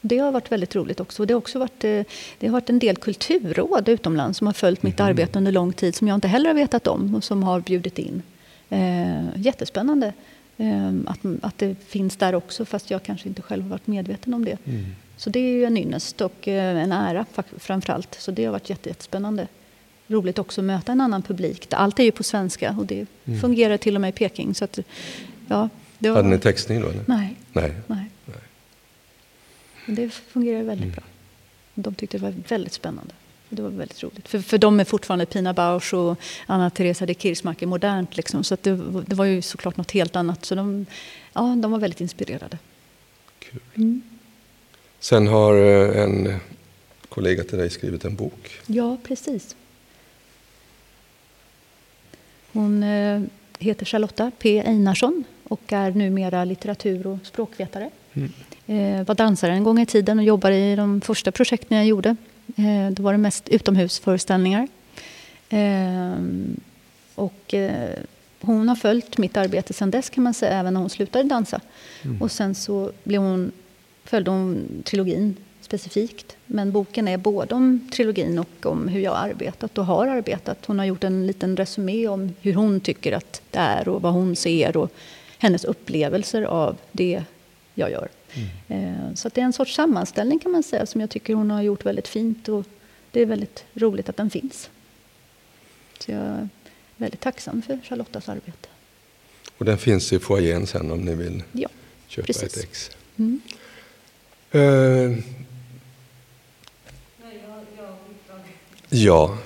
Det 0.00 0.18
har 0.18 0.32
varit 0.32 0.52
väldigt 0.52 0.76
roligt 0.76 1.00
också. 1.00 1.24
Det 1.24 1.34
har 1.34 1.38
också 1.38 1.58
varit, 1.58 1.84
eh, 1.84 2.02
det 2.38 2.46
har 2.46 2.52
varit 2.52 2.70
en 2.70 2.78
del 2.78 2.96
kulturråd 2.96 3.88
utomlands 3.88 4.38
som 4.38 4.46
har 4.46 4.54
följt 4.54 4.82
mitt 4.82 5.00
mm. 5.00 5.10
arbete 5.10 5.38
under 5.38 5.52
lång 5.52 5.72
tid 5.72 5.94
som 5.94 6.08
jag 6.08 6.14
inte 6.14 6.28
heller 6.28 6.48
har 6.48 6.54
vetat 6.54 6.86
om 6.86 7.14
och 7.14 7.24
som 7.24 7.42
har 7.42 7.60
bjudit 7.60 7.98
in. 7.98 8.22
Eh, 8.68 9.24
jättespännande 9.36 10.12
eh, 10.56 10.92
att, 11.06 11.18
att 11.42 11.58
det 11.58 11.76
finns 11.88 12.16
där 12.16 12.34
också 12.34 12.64
fast 12.64 12.90
jag 12.90 13.02
kanske 13.02 13.28
inte 13.28 13.42
själv 13.42 13.62
har 13.62 13.70
varit 13.70 13.86
medveten 13.86 14.34
om 14.34 14.44
det. 14.44 14.58
Mm. 14.64 14.84
Så 15.20 15.30
det 15.30 15.38
är 15.38 15.52
ju 15.52 15.64
en 15.64 15.76
ynnest 15.76 16.20
och 16.20 16.48
eh, 16.48 16.76
en 16.76 16.92
ära 16.92 17.26
framförallt. 17.58 18.16
Så 18.20 18.30
det 18.30 18.44
har 18.44 18.52
varit 18.52 18.70
jättespännande 18.70 19.48
roligt 20.06 20.38
också 20.38 20.60
att 20.60 20.64
möta 20.64 20.92
en 20.92 21.00
annan 21.00 21.22
publik. 21.22 21.66
Allt 21.70 21.98
är 21.98 22.04
ju 22.04 22.10
på 22.10 22.22
svenska 22.22 22.76
och 22.78 22.86
det 22.86 23.06
mm. 23.24 23.40
fungerar 23.40 23.76
till 23.76 23.94
och 23.94 24.00
med 24.00 24.08
i 24.08 24.12
Peking. 24.12 24.54
Så 24.54 24.64
att, 24.64 24.78
ja, 25.48 25.68
det 25.98 26.10
var... 26.10 26.16
Hade 26.16 26.28
ni 26.28 26.38
textning 26.38 26.80
då? 26.80 26.88
Eller? 26.88 27.04
Nej. 27.06 27.36
Nej. 27.52 27.72
Nej. 27.86 28.10
Men 29.86 29.94
det 29.94 30.10
fungerar 30.10 30.62
väldigt 30.62 30.84
mm. 30.84 30.94
bra. 30.94 31.04
De 31.74 31.94
tyckte 31.94 32.18
det 32.18 32.22
var 32.22 32.34
väldigt 32.48 32.72
spännande. 32.72 33.14
Det 33.48 33.62
var 33.62 33.70
väldigt 33.70 34.02
roligt. 34.02 34.28
För, 34.28 34.38
för 34.38 34.58
dem 34.58 34.80
är 34.80 34.84
fortfarande 34.84 35.26
Pina 35.26 35.52
Bausch 35.52 35.94
och 35.94 36.18
Anna-Teresa 36.46 37.06
de 37.06 37.14
Kirchmacher 37.14 37.66
modernt. 37.66 38.16
Liksom. 38.16 38.44
Så 38.44 38.56
det, 38.62 38.76
det, 39.06 39.14
var 39.14 39.24
ju 39.24 39.42
såklart 39.42 39.76
något 39.76 39.90
helt 39.90 40.16
annat. 40.16 40.44
Så 40.44 40.54
de, 40.54 40.86
ja, 41.32 41.56
de 41.62 41.70
var 41.70 41.78
väldigt 41.78 42.00
inspirerade. 42.00 42.58
Kul. 43.38 43.60
Mm. 43.74 44.02
Sen 45.00 45.26
har 45.26 45.54
eh, 45.54 46.02
en 46.02 46.40
kollega 47.08 47.44
till 47.44 47.58
dig 47.58 47.70
skrivit 47.70 48.04
en 48.04 48.14
bok. 48.14 48.50
Ja, 48.66 48.96
precis. 49.02 49.56
Hon 52.52 52.82
eh, 52.82 53.22
heter 53.58 53.86
Charlotta 53.86 54.30
P 54.38 54.62
Einarsson 54.66 55.24
och 55.44 55.72
är 55.72 55.90
numera 55.90 56.44
litteratur 56.44 57.06
och 57.06 57.18
språkvetare. 57.22 57.90
Mm. 58.12 58.32
Eh, 58.66 59.06
var 59.06 59.14
dansare 59.14 59.52
en 59.52 59.64
gång 59.64 59.80
i 59.80 59.86
tiden 59.86 60.18
och 60.18 60.24
jobbade 60.24 60.56
i 60.56 60.76
de 60.76 61.00
första 61.00 61.32
projekten 61.32 61.76
jag 61.76 61.86
gjorde. 61.86 62.16
Då 62.92 63.02
var 63.02 63.12
det 63.12 63.18
mest 63.18 63.48
utomhusföreställningar. 63.48 64.68
Och 67.14 67.54
hon 68.40 68.68
har 68.68 68.76
följt 68.76 69.18
mitt 69.18 69.36
arbete 69.36 69.72
sedan 69.72 69.90
dess 69.90 70.10
kan 70.10 70.24
man 70.24 70.34
säga, 70.34 70.58
även 70.58 70.74
när 70.74 70.80
hon 70.80 70.90
slutade 70.90 71.28
dansa. 71.28 71.60
Mm. 72.02 72.22
Och 72.22 72.32
sen 72.32 72.54
så 72.54 72.92
blev 73.04 73.20
hon, 73.20 73.52
följde 74.04 74.30
hon 74.30 74.82
trilogin 74.84 75.36
specifikt. 75.60 76.36
Men 76.46 76.72
boken 76.72 77.08
är 77.08 77.18
både 77.18 77.54
om 77.54 77.88
trilogin 77.92 78.38
och 78.38 78.66
om 78.66 78.88
hur 78.88 79.00
jag 79.00 79.16
arbetat 79.16 79.78
och 79.78 79.86
har 79.86 80.06
arbetat. 80.06 80.66
Hon 80.66 80.78
har 80.78 80.86
gjort 80.86 81.04
en 81.04 81.26
liten 81.26 81.56
resumé 81.56 82.08
om 82.08 82.34
hur 82.40 82.54
hon 82.54 82.80
tycker 82.80 83.12
att 83.12 83.42
det 83.50 83.58
är 83.58 83.88
och 83.88 84.02
vad 84.02 84.12
hon 84.12 84.36
ser 84.36 84.76
och 84.76 84.92
hennes 85.38 85.64
upplevelser 85.64 86.42
av 86.42 86.76
det 86.92 87.24
jag 87.74 87.90
gör. 87.90 88.08
Mm. 88.68 89.16
Så 89.16 89.28
det 89.28 89.40
är 89.40 89.44
en 89.44 89.52
sorts 89.52 89.74
sammanställning 89.74 90.38
kan 90.38 90.52
man 90.52 90.62
säga 90.62 90.86
som 90.86 91.00
jag 91.00 91.10
tycker 91.10 91.34
hon 91.34 91.50
har 91.50 91.62
gjort 91.62 91.86
väldigt 91.86 92.08
fint 92.08 92.48
och 92.48 92.64
det 93.10 93.20
är 93.20 93.26
väldigt 93.26 93.64
roligt 93.74 94.08
att 94.08 94.16
den 94.16 94.30
finns. 94.30 94.70
Så 95.98 96.10
jag 96.10 96.20
är 96.20 96.48
väldigt 96.96 97.20
tacksam 97.20 97.62
för 97.62 97.78
Charlottas 97.84 98.28
arbete. 98.28 98.68
Och 99.58 99.64
den 99.64 99.78
finns 99.78 100.12
i 100.12 100.18
foajén 100.18 100.66
sen 100.66 100.90
om 100.90 101.00
ni 101.00 101.14
vill 101.14 101.42
ja, 101.52 101.68
köpa 102.06 102.26
precis. 102.26 102.56
ett 102.56 102.64
ex. 102.64 102.90
Mm. 103.16 103.40
Uh, 104.54 105.18
Ja. 108.92 109.36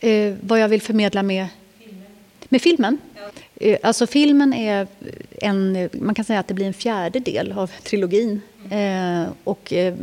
Eh, 0.00 0.34
vad 0.40 0.60
jag 0.60 0.68
vill 0.68 0.82
förmedla 0.82 1.22
med 1.22 1.46
filmen. 1.78 2.06
Med 2.48 2.62
filmen? 2.62 2.98
Ja. 3.14 3.30
Eh, 3.54 3.78
alltså 3.82 4.06
filmen 4.06 4.52
är 4.52 4.86
en, 5.30 5.88
man 5.92 6.14
kan 6.14 6.24
säga 6.24 6.40
att 6.40 6.48
det 6.48 6.54
blir 6.54 6.66
en 6.66 6.74
fjärde 6.74 7.18
del 7.18 7.52
av 7.52 7.70
trilogin. 7.82 8.40
Mm. 8.70 9.22
Eh, 9.22 9.28
och 9.44 9.72
eh, 9.72 9.94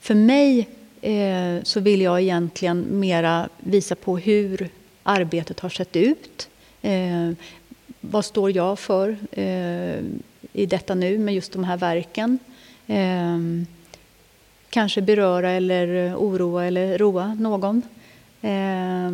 för 0.00 0.14
mig 0.14 0.68
eh, 1.02 1.62
så 1.62 1.80
vill 1.80 2.00
jag 2.00 2.20
egentligen 2.20 2.86
mera 2.90 3.48
visa 3.58 3.94
på 3.94 4.18
hur 4.18 4.68
arbetet 5.02 5.60
har 5.60 5.70
sett 5.70 5.96
ut. 5.96 6.48
Vad 8.10 8.24
står 8.24 8.56
jag 8.56 8.78
för 8.78 9.16
eh, 9.32 9.98
i 10.52 10.66
detta 10.66 10.94
nu 10.94 11.18
med 11.18 11.34
just 11.34 11.52
de 11.52 11.64
här 11.64 11.76
verken? 11.76 12.38
Ehm, 12.86 13.66
kanske 14.70 15.02
beröra 15.02 15.50
eller 15.50 16.14
oroa 16.16 16.64
eller 16.64 16.98
roa 16.98 17.34
någon. 17.34 17.82
Eh, 18.42 19.10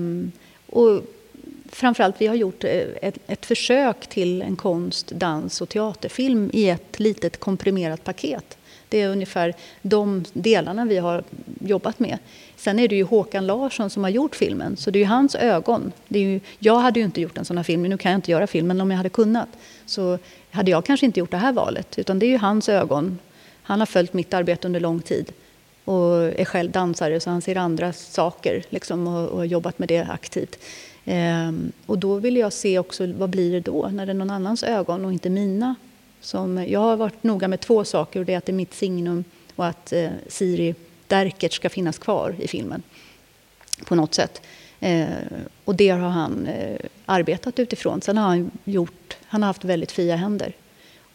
och 0.67 1.03
framförallt 1.71 2.21
vi 2.21 2.27
har 2.27 2.35
gjort 2.35 2.65
eh, 2.65 2.71
ett, 3.03 3.19
ett 3.27 3.47
försök 3.47 4.07
till 4.07 4.43
en 4.43 4.57
konst, 4.57 5.11
dans 5.11 5.61
och 5.61 5.69
teaterfilm 5.69 6.51
i 6.53 6.69
ett 6.69 7.01
litet 7.01 7.41
komprimerat 7.41 8.05
paket. 8.05 8.59
Det 8.93 9.01
är 9.01 9.09
ungefär 9.09 9.55
de 9.83 10.25
delarna 10.33 10.85
vi 10.85 10.99
har 10.99 11.25
jobbat 11.61 11.99
med. 11.99 12.19
Sen 12.57 12.79
är 12.79 12.89
det 12.89 12.97
ju 12.97 13.05
Håkan 13.05 13.47
Larsson 13.47 13.91
som 13.91 14.03
har 14.03 14.11
gjort 14.11 14.37
filmen, 14.37 14.77
så 14.77 14.91
det 14.91 14.99
är 14.99 15.01
ju 15.01 15.07
hans 15.07 15.35
ögon. 15.35 15.93
Det 16.09 16.19
är 16.19 16.23
ju, 16.23 16.41
jag 16.59 16.79
hade 16.79 17.01
ju 17.01 17.05
inte 17.05 17.21
gjort 17.21 17.39
en 17.39 17.45
sån 17.45 17.57
här 17.57 17.65
film, 17.65 17.83
nu 17.83 17.99
kan 17.99 18.13
jag 18.13 18.19
inte 18.19 18.31
göra 18.31 18.47
filmen, 18.47 18.77
men 18.77 18.81
om 18.81 18.91
jag 18.91 18.97
hade 18.97 19.09
kunnat 19.09 19.49
så 19.87 20.19
hade 20.51 20.71
jag 20.71 20.85
kanske 20.85 21.07
inte 21.07 21.21
gjort 21.21 21.31
det 21.31 21.37
här 21.37 21.53
valet. 21.53 21.99
Utan 21.99 22.19
det 22.19 22.27
är 22.27 22.31
ju 22.31 22.39
hans 22.39 22.69
ögon. 22.69 23.19
Han 23.63 23.79
har 23.79 23.87
följt 23.87 24.13
mitt 24.13 24.35
arbete 24.35 24.67
under 24.67 24.81
lång 24.81 25.01
tid 25.01 25.33
och 25.85 26.41
är 26.41 26.45
själv 26.45 26.71
dansare 26.71 27.21
så 27.21 27.31
han 27.31 27.43
ser 27.43 27.57
andra 27.57 27.93
saker 27.93 28.65
liksom, 28.69 29.07
och, 29.07 29.29
och 29.29 29.39
har 29.39 29.45
jobbat 29.45 29.79
med 29.79 29.89
det 29.89 30.07
aktivt. 30.11 30.59
Ehm, 31.05 31.73
och 31.87 31.99
då 31.99 32.15
vill 32.15 32.37
jag 32.37 32.53
se 32.53 32.79
också 32.79 33.13
vad 33.13 33.31
blir 33.31 33.53
det 33.53 33.61
då 33.61 33.89
när 33.93 34.07
det 34.07 34.13
är 34.13 34.15
någon 34.15 34.31
annans 34.31 34.63
ögon 34.63 35.05
och 35.05 35.13
inte 35.13 35.31
mina. 35.31 35.75
Som, 36.23 36.65
jag 36.69 36.81
har 36.81 36.97
varit 36.97 37.23
noga 37.23 37.49
med 37.49 37.61
två 37.61 37.85
saker 37.85 38.21
och 38.21 38.27
det 38.27 38.35
är 38.35 38.39
att 38.39 38.47
det 38.47 38.53
är 38.53 38.55
mitt 38.55 38.75
signum 38.75 39.25
och 39.57 39.67
att 39.67 39.93
eh, 39.93 40.11
Siri 40.29 40.75
Derkert 41.07 41.53
ska 41.53 41.69
finnas 41.69 41.99
kvar 41.99 42.35
i 42.39 42.49
filmen 42.49 42.83
på 43.85 43.95
något 43.95 44.15
sätt. 44.15 44.43
Eh, 44.81 45.07
och 45.65 45.75
det 45.75 45.89
har 45.89 45.99
han 45.99 46.47
eh, 46.47 46.77
arbetat 47.07 47.59
utifrån. 47.59 48.01
Sen 48.01 48.17
har 48.17 48.29
han 48.29 48.51
gjort, 48.65 49.17
han 49.27 49.43
har 49.43 49.47
haft 49.47 49.65
väldigt 49.65 49.93
fria 49.93 50.17
händer. 50.17 50.53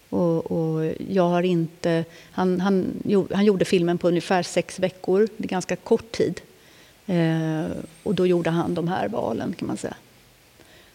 Och, 0.09 0.51
och 0.51 0.93
jag 1.09 1.29
har 1.29 1.43
inte, 1.43 2.05
han, 2.31 2.61
han, 2.61 3.03
han 3.33 3.45
gjorde 3.45 3.65
filmen 3.65 3.97
på 3.97 4.07
ungefär 4.07 4.43
sex 4.43 4.79
veckor, 4.79 5.27
det 5.37 5.43
är 5.43 5.47
ganska 5.47 5.75
kort 5.75 6.11
tid. 6.11 6.41
Eh, 7.05 7.65
och 8.03 8.15
då 8.15 8.27
gjorde 8.27 8.49
han 8.49 8.73
de 8.73 8.87
här 8.87 9.07
valen 9.07 9.53
kan 9.53 9.67
man 9.67 9.77
säga. 9.77 9.95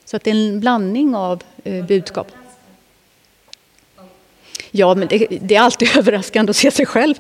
Så 0.04 0.16
att 0.16 0.24
det 0.24 0.30
är 0.30 0.34
en 0.34 0.60
blandning 0.60 1.14
av 1.14 1.42
eh, 1.64 1.86
budskap. 1.86 2.26
Ja, 4.74 4.94
men 4.94 5.08
det, 5.08 5.26
det, 5.40 5.54
är 5.54 5.60
alltid 5.60 5.88
överraskande 5.98 6.50
att 6.50 6.56
se 6.56 6.70
sig 6.70 6.86
själv. 6.86 7.14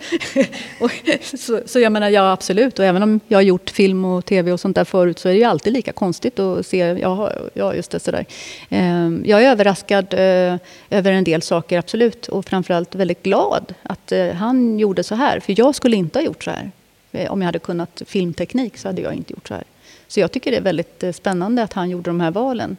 så, 1.22 1.60
så, 1.66 1.80
jag 1.80 1.92
menar, 1.92 2.08
ja 2.08 2.32
absolut. 2.32 2.78
Och 2.78 2.84
även 2.84 3.02
om 3.02 3.20
jag 3.28 3.38
har 3.38 3.42
gjort 3.42 3.70
film 3.70 4.04
och 4.04 4.24
tv 4.24 4.52
och 4.52 4.60
sånt 4.60 4.76
där 4.76 4.84
förut 4.84 5.18
så 5.18 5.28
är 5.28 5.32
det 5.32 5.38
ju 5.38 5.44
alltid 5.44 5.72
lika 5.72 5.92
konstigt 5.92 6.38
att 6.38 6.66
se, 6.66 6.76
ja, 6.76 7.32
ja 7.54 7.74
just 7.74 7.90
det, 7.90 8.00
sådär. 8.00 8.26
Ehm, 8.70 9.22
jag 9.26 9.42
är 9.42 9.50
överraskad 9.50 10.14
eh, 10.14 10.56
över 10.90 11.12
en 11.12 11.24
del 11.24 11.42
saker, 11.42 11.78
absolut. 11.78 12.28
Och 12.28 12.44
framförallt 12.44 12.94
väldigt 12.94 13.22
glad 13.22 13.74
att 13.82 14.12
eh, 14.12 14.28
han 14.28 14.78
gjorde 14.78 15.04
så 15.04 15.14
här. 15.14 15.40
För 15.40 15.54
jag 15.58 15.74
skulle 15.74 15.96
inte 15.96 16.18
ha 16.18 16.24
gjort 16.24 16.44
så 16.44 16.50
här. 16.50 16.70
Eh, 17.12 17.32
om 17.32 17.40
jag 17.40 17.46
hade 17.46 17.58
kunnat 17.58 18.02
filmteknik 18.06 18.78
så 18.78 18.88
hade 18.88 19.02
jag 19.02 19.14
inte 19.14 19.32
gjort 19.32 19.48
så 19.48 19.54
här. 19.54 19.64
Så 20.08 20.20
jag 20.20 20.32
tycker 20.32 20.50
det 20.50 20.56
är 20.56 20.62
väldigt 20.62 21.04
spännande 21.12 21.62
att 21.62 21.72
han 21.72 21.90
gjorde 21.90 22.10
de 22.10 22.20
här 22.20 22.30
valen. 22.30 22.76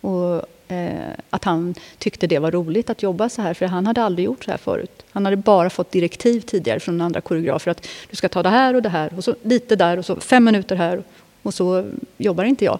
Och 0.00 0.46
Eh, 0.70 1.12
att 1.30 1.44
han 1.44 1.74
tyckte 1.98 2.26
det 2.26 2.38
var 2.38 2.50
roligt 2.50 2.90
att 2.90 3.02
jobba 3.02 3.28
så 3.28 3.42
här, 3.42 3.54
för 3.54 3.66
han 3.66 3.86
hade 3.86 4.02
aldrig 4.02 4.24
gjort 4.24 4.44
så 4.44 4.50
här 4.50 4.58
förut. 4.58 5.02
Han 5.10 5.24
hade 5.24 5.36
bara 5.36 5.70
fått 5.70 5.92
direktiv 5.92 6.40
tidigare 6.40 6.80
från 6.80 7.00
andra 7.00 7.20
koreografer 7.20 7.70
att 7.70 7.88
du 8.10 8.16
ska 8.16 8.28
ta 8.28 8.42
det 8.42 8.48
här 8.48 8.74
och 8.74 8.82
det 8.82 8.88
här 8.88 9.12
och 9.16 9.24
så 9.24 9.34
lite 9.42 9.76
där 9.76 9.98
och 9.98 10.06
så 10.06 10.20
fem 10.20 10.44
minuter 10.44 10.76
här 10.76 11.02
och 11.42 11.54
så 11.54 11.90
jobbar 12.16 12.44
inte 12.44 12.64
jag. 12.64 12.78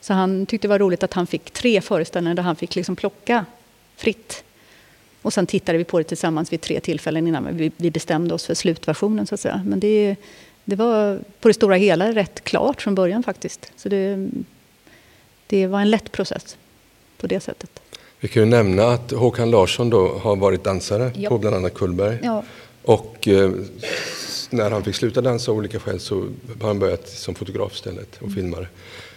Så 0.00 0.12
han 0.12 0.46
tyckte 0.46 0.68
det 0.68 0.70
var 0.70 0.78
roligt 0.78 1.02
att 1.02 1.12
han 1.12 1.26
fick 1.26 1.50
tre 1.50 1.80
föreställningar 1.80 2.34
där 2.34 2.42
han 2.42 2.56
fick 2.56 2.74
liksom 2.74 2.96
plocka 2.96 3.46
fritt. 3.96 4.44
Och 5.22 5.32
sen 5.32 5.46
tittade 5.46 5.78
vi 5.78 5.84
på 5.84 5.98
det 5.98 6.04
tillsammans 6.04 6.52
vid 6.52 6.60
tre 6.60 6.80
tillfällen 6.80 7.26
innan 7.26 7.70
vi 7.76 7.90
bestämde 7.90 8.34
oss 8.34 8.46
för 8.46 8.54
slutversionen 8.54 9.26
så 9.26 9.34
att 9.34 9.40
säga. 9.40 9.62
Men 9.66 9.80
det, 9.80 10.16
det 10.64 10.76
var 10.76 11.20
på 11.40 11.48
det 11.48 11.54
stora 11.54 11.76
hela 11.76 12.12
rätt 12.12 12.44
klart 12.44 12.82
från 12.82 12.94
början 12.94 13.22
faktiskt. 13.22 13.72
Så 13.76 13.88
det, 13.88 14.28
det 15.46 15.66
var 15.66 15.80
en 15.80 15.90
lätt 15.90 16.12
process 16.12 16.56
på 17.24 17.28
det 17.28 17.40
sättet. 17.40 17.70
Vi 18.20 18.28
kan 18.28 18.42
ju 18.42 18.48
nämna 18.48 18.84
att 18.84 19.10
Håkan 19.10 19.50
Larsson 19.50 19.90
då 19.90 20.18
har 20.18 20.36
varit 20.36 20.64
dansare 20.64 21.10
ja. 21.14 21.28
på 21.28 21.38
bland 21.38 21.56
annat 21.56 21.74
Kullberg. 21.74 22.18
Ja. 22.22 22.44
Och 22.82 23.28
eh, 23.28 23.50
när 24.50 24.70
han 24.70 24.84
fick 24.84 24.94
sluta 24.94 25.20
dansa 25.20 25.50
av 25.50 25.58
olika 25.58 25.80
skäl 25.80 26.00
så 26.00 26.14
har 26.60 26.68
han 26.68 26.78
börjat 26.78 27.08
som 27.08 27.34
fotograf 27.34 27.72
istället 27.74 28.16
och 28.16 28.22
mm. 28.22 28.34
filmare. 28.34 28.66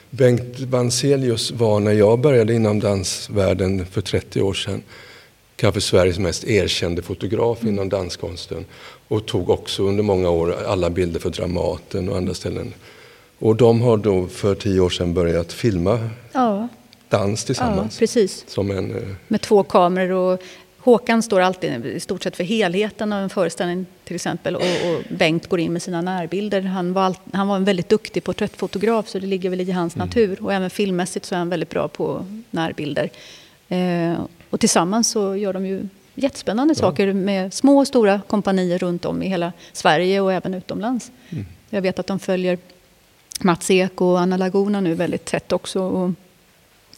Bengt 0.09 0.59
Vanzelius 0.59 1.51
var 1.51 1.79
när 1.79 1.91
jag 1.91 2.19
började 2.19 2.53
inom 2.53 2.79
dansvärlden 2.79 3.85
för 3.85 4.01
30 4.01 4.41
år 4.41 4.53
sedan 4.53 4.83
kanske 5.55 5.81
Sveriges 5.81 6.19
mest 6.19 6.43
erkände 6.43 7.01
fotograf 7.01 7.61
mm. 7.61 7.73
inom 7.73 7.89
danskonsten 7.89 8.65
och 9.07 9.25
tog 9.25 9.49
också 9.49 9.83
under 9.83 10.03
många 10.03 10.29
år 10.29 10.55
alla 10.67 10.89
bilder 10.89 11.19
för 11.19 11.29
Dramaten 11.29 12.09
och 12.09 12.17
andra 12.17 12.33
ställen. 12.33 12.73
Och 13.39 13.55
de 13.55 13.81
har 13.81 13.97
då 13.97 14.27
för 14.27 14.55
tio 14.55 14.79
år 14.79 14.89
sedan 14.89 15.13
börjat 15.13 15.53
filma 15.53 16.09
ja 16.31 16.67
dans 17.09 17.45
tillsammans. 17.45 17.95
Ja, 17.95 17.99
precis. 17.99 18.43
Som 18.47 18.71
en, 18.71 18.95
eh, 18.95 19.03
Med 19.27 19.41
två 19.41 19.63
kameror 19.63 20.33
och 20.33 20.43
Håkan 20.77 21.23
står 21.23 21.41
alltid 21.41 21.85
i 21.85 21.99
stort 21.99 22.23
sett 22.23 22.35
för 22.35 22.43
helheten 22.43 23.13
av 23.13 23.23
en 23.23 23.29
föreställning 23.29 23.85
till 24.03 24.15
exempel 24.15 24.55
och, 24.55 24.61
och 24.61 25.03
Bengt 25.09 25.47
går 25.47 25.59
in 25.59 25.73
med 25.73 25.81
sina 25.81 26.01
närbilder. 26.01 26.61
Han 26.61 26.93
var, 26.93 27.01
all, 27.01 27.17
han 27.33 27.47
var 27.47 27.55
en 27.55 27.63
väldigt 27.63 27.89
duktig 27.89 28.23
porträttfotograf 28.23 29.07
så 29.07 29.19
det 29.19 29.27
ligger 29.27 29.49
väl 29.49 29.61
i 29.61 29.71
hans 29.71 29.95
mm. 29.95 30.07
natur 30.07 30.43
och 30.43 30.53
även 30.53 30.69
filmmässigt 30.69 31.25
så 31.25 31.35
är 31.35 31.39
han 31.39 31.49
väldigt 31.49 31.69
bra 31.69 31.87
på 31.87 32.25
närbilder. 32.51 33.09
Eh, 33.67 34.13
och 34.49 34.59
tillsammans 34.59 35.09
så 35.09 35.35
gör 35.35 35.53
de 35.53 35.65
ju 35.65 35.87
jättespännande 36.15 36.73
ja. 36.77 36.79
saker 36.79 37.13
med 37.13 37.53
små 37.53 37.79
och 37.79 37.87
stora 37.87 38.21
kompanier 38.27 38.77
runt 38.77 39.05
om 39.05 39.23
i 39.23 39.27
hela 39.27 39.53
Sverige 39.73 40.21
och 40.21 40.33
även 40.33 40.53
utomlands. 40.53 41.11
Mm. 41.29 41.45
Jag 41.69 41.81
vet 41.81 41.99
att 41.99 42.07
de 42.07 42.19
följer 42.19 42.57
Mats 43.39 43.71
Ek 43.71 44.01
och 44.01 44.19
Anna 44.19 44.37
Laguna 44.37 44.81
nu 44.81 44.93
väldigt 44.93 45.25
tätt 45.25 45.51
också. 45.51 45.81
Och 45.81 46.11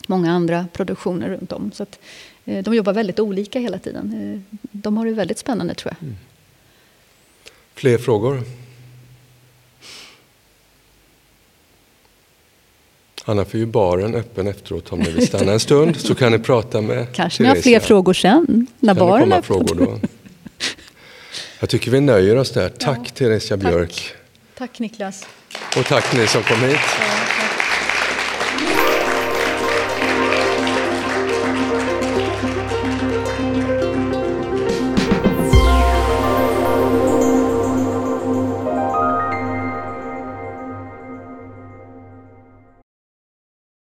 många 0.10 0.32
andra 0.32 0.68
produktioner 0.74 1.30
runt 1.30 1.52
om. 1.52 1.72
Så 1.72 1.84
att, 1.84 2.00
eh, 2.46 2.64
de 2.64 2.74
jobbar 2.74 2.94
väldigt 2.94 3.20
olika 3.20 3.60
hela 3.60 3.80
tiden. 3.80 4.34
Eh, 4.34 4.58
de 4.72 4.98
har 4.98 5.06
det 5.06 5.12
väldigt 5.12 5.38
spännande 5.38 5.74
tror 5.74 5.94
jag. 6.00 6.04
Mm. 6.08 6.18
Fler 7.74 7.98
frågor? 7.98 8.44
Annars 13.26 13.54
är 13.56 13.60
ju 13.60 13.66
baren 13.66 14.16
öppen 14.16 14.48
efteråt 14.48 14.92
om 14.94 15.00
ni 15.00 15.12
vill 15.12 15.28
stanna 15.28 15.52
en 15.52 15.60
stund 15.60 15.98
så 16.00 16.16
kan 16.16 16.32
ni 16.32 16.40
prata 16.40 16.82
med 16.82 17.12
Kanske 17.14 17.44
ni 17.44 17.50
har 17.50 17.56
fler 17.56 17.80
frågor 17.80 18.14
sen 18.14 18.68
när 18.80 18.96
kan 18.96 19.08
baren 19.08 19.32
är. 19.32 19.42
Frågor 19.42 19.76
då. 19.76 20.00
Jag 21.60 21.70
tycker 21.70 21.92
vi 21.92 22.02
nöjer 22.02 22.36
oss 22.36 22.52
där. 22.52 22.70
Tack 22.70 23.00
ja, 23.04 23.12
Teresia 23.14 23.58
Björk. 23.58 24.14
Tack 24.58 24.80
Niklas. 24.80 25.26
Och 25.78 25.86
tack 25.86 26.16
ni 26.16 26.28
som 26.28 26.44
kom 26.44 26.62
hit. 26.62 26.80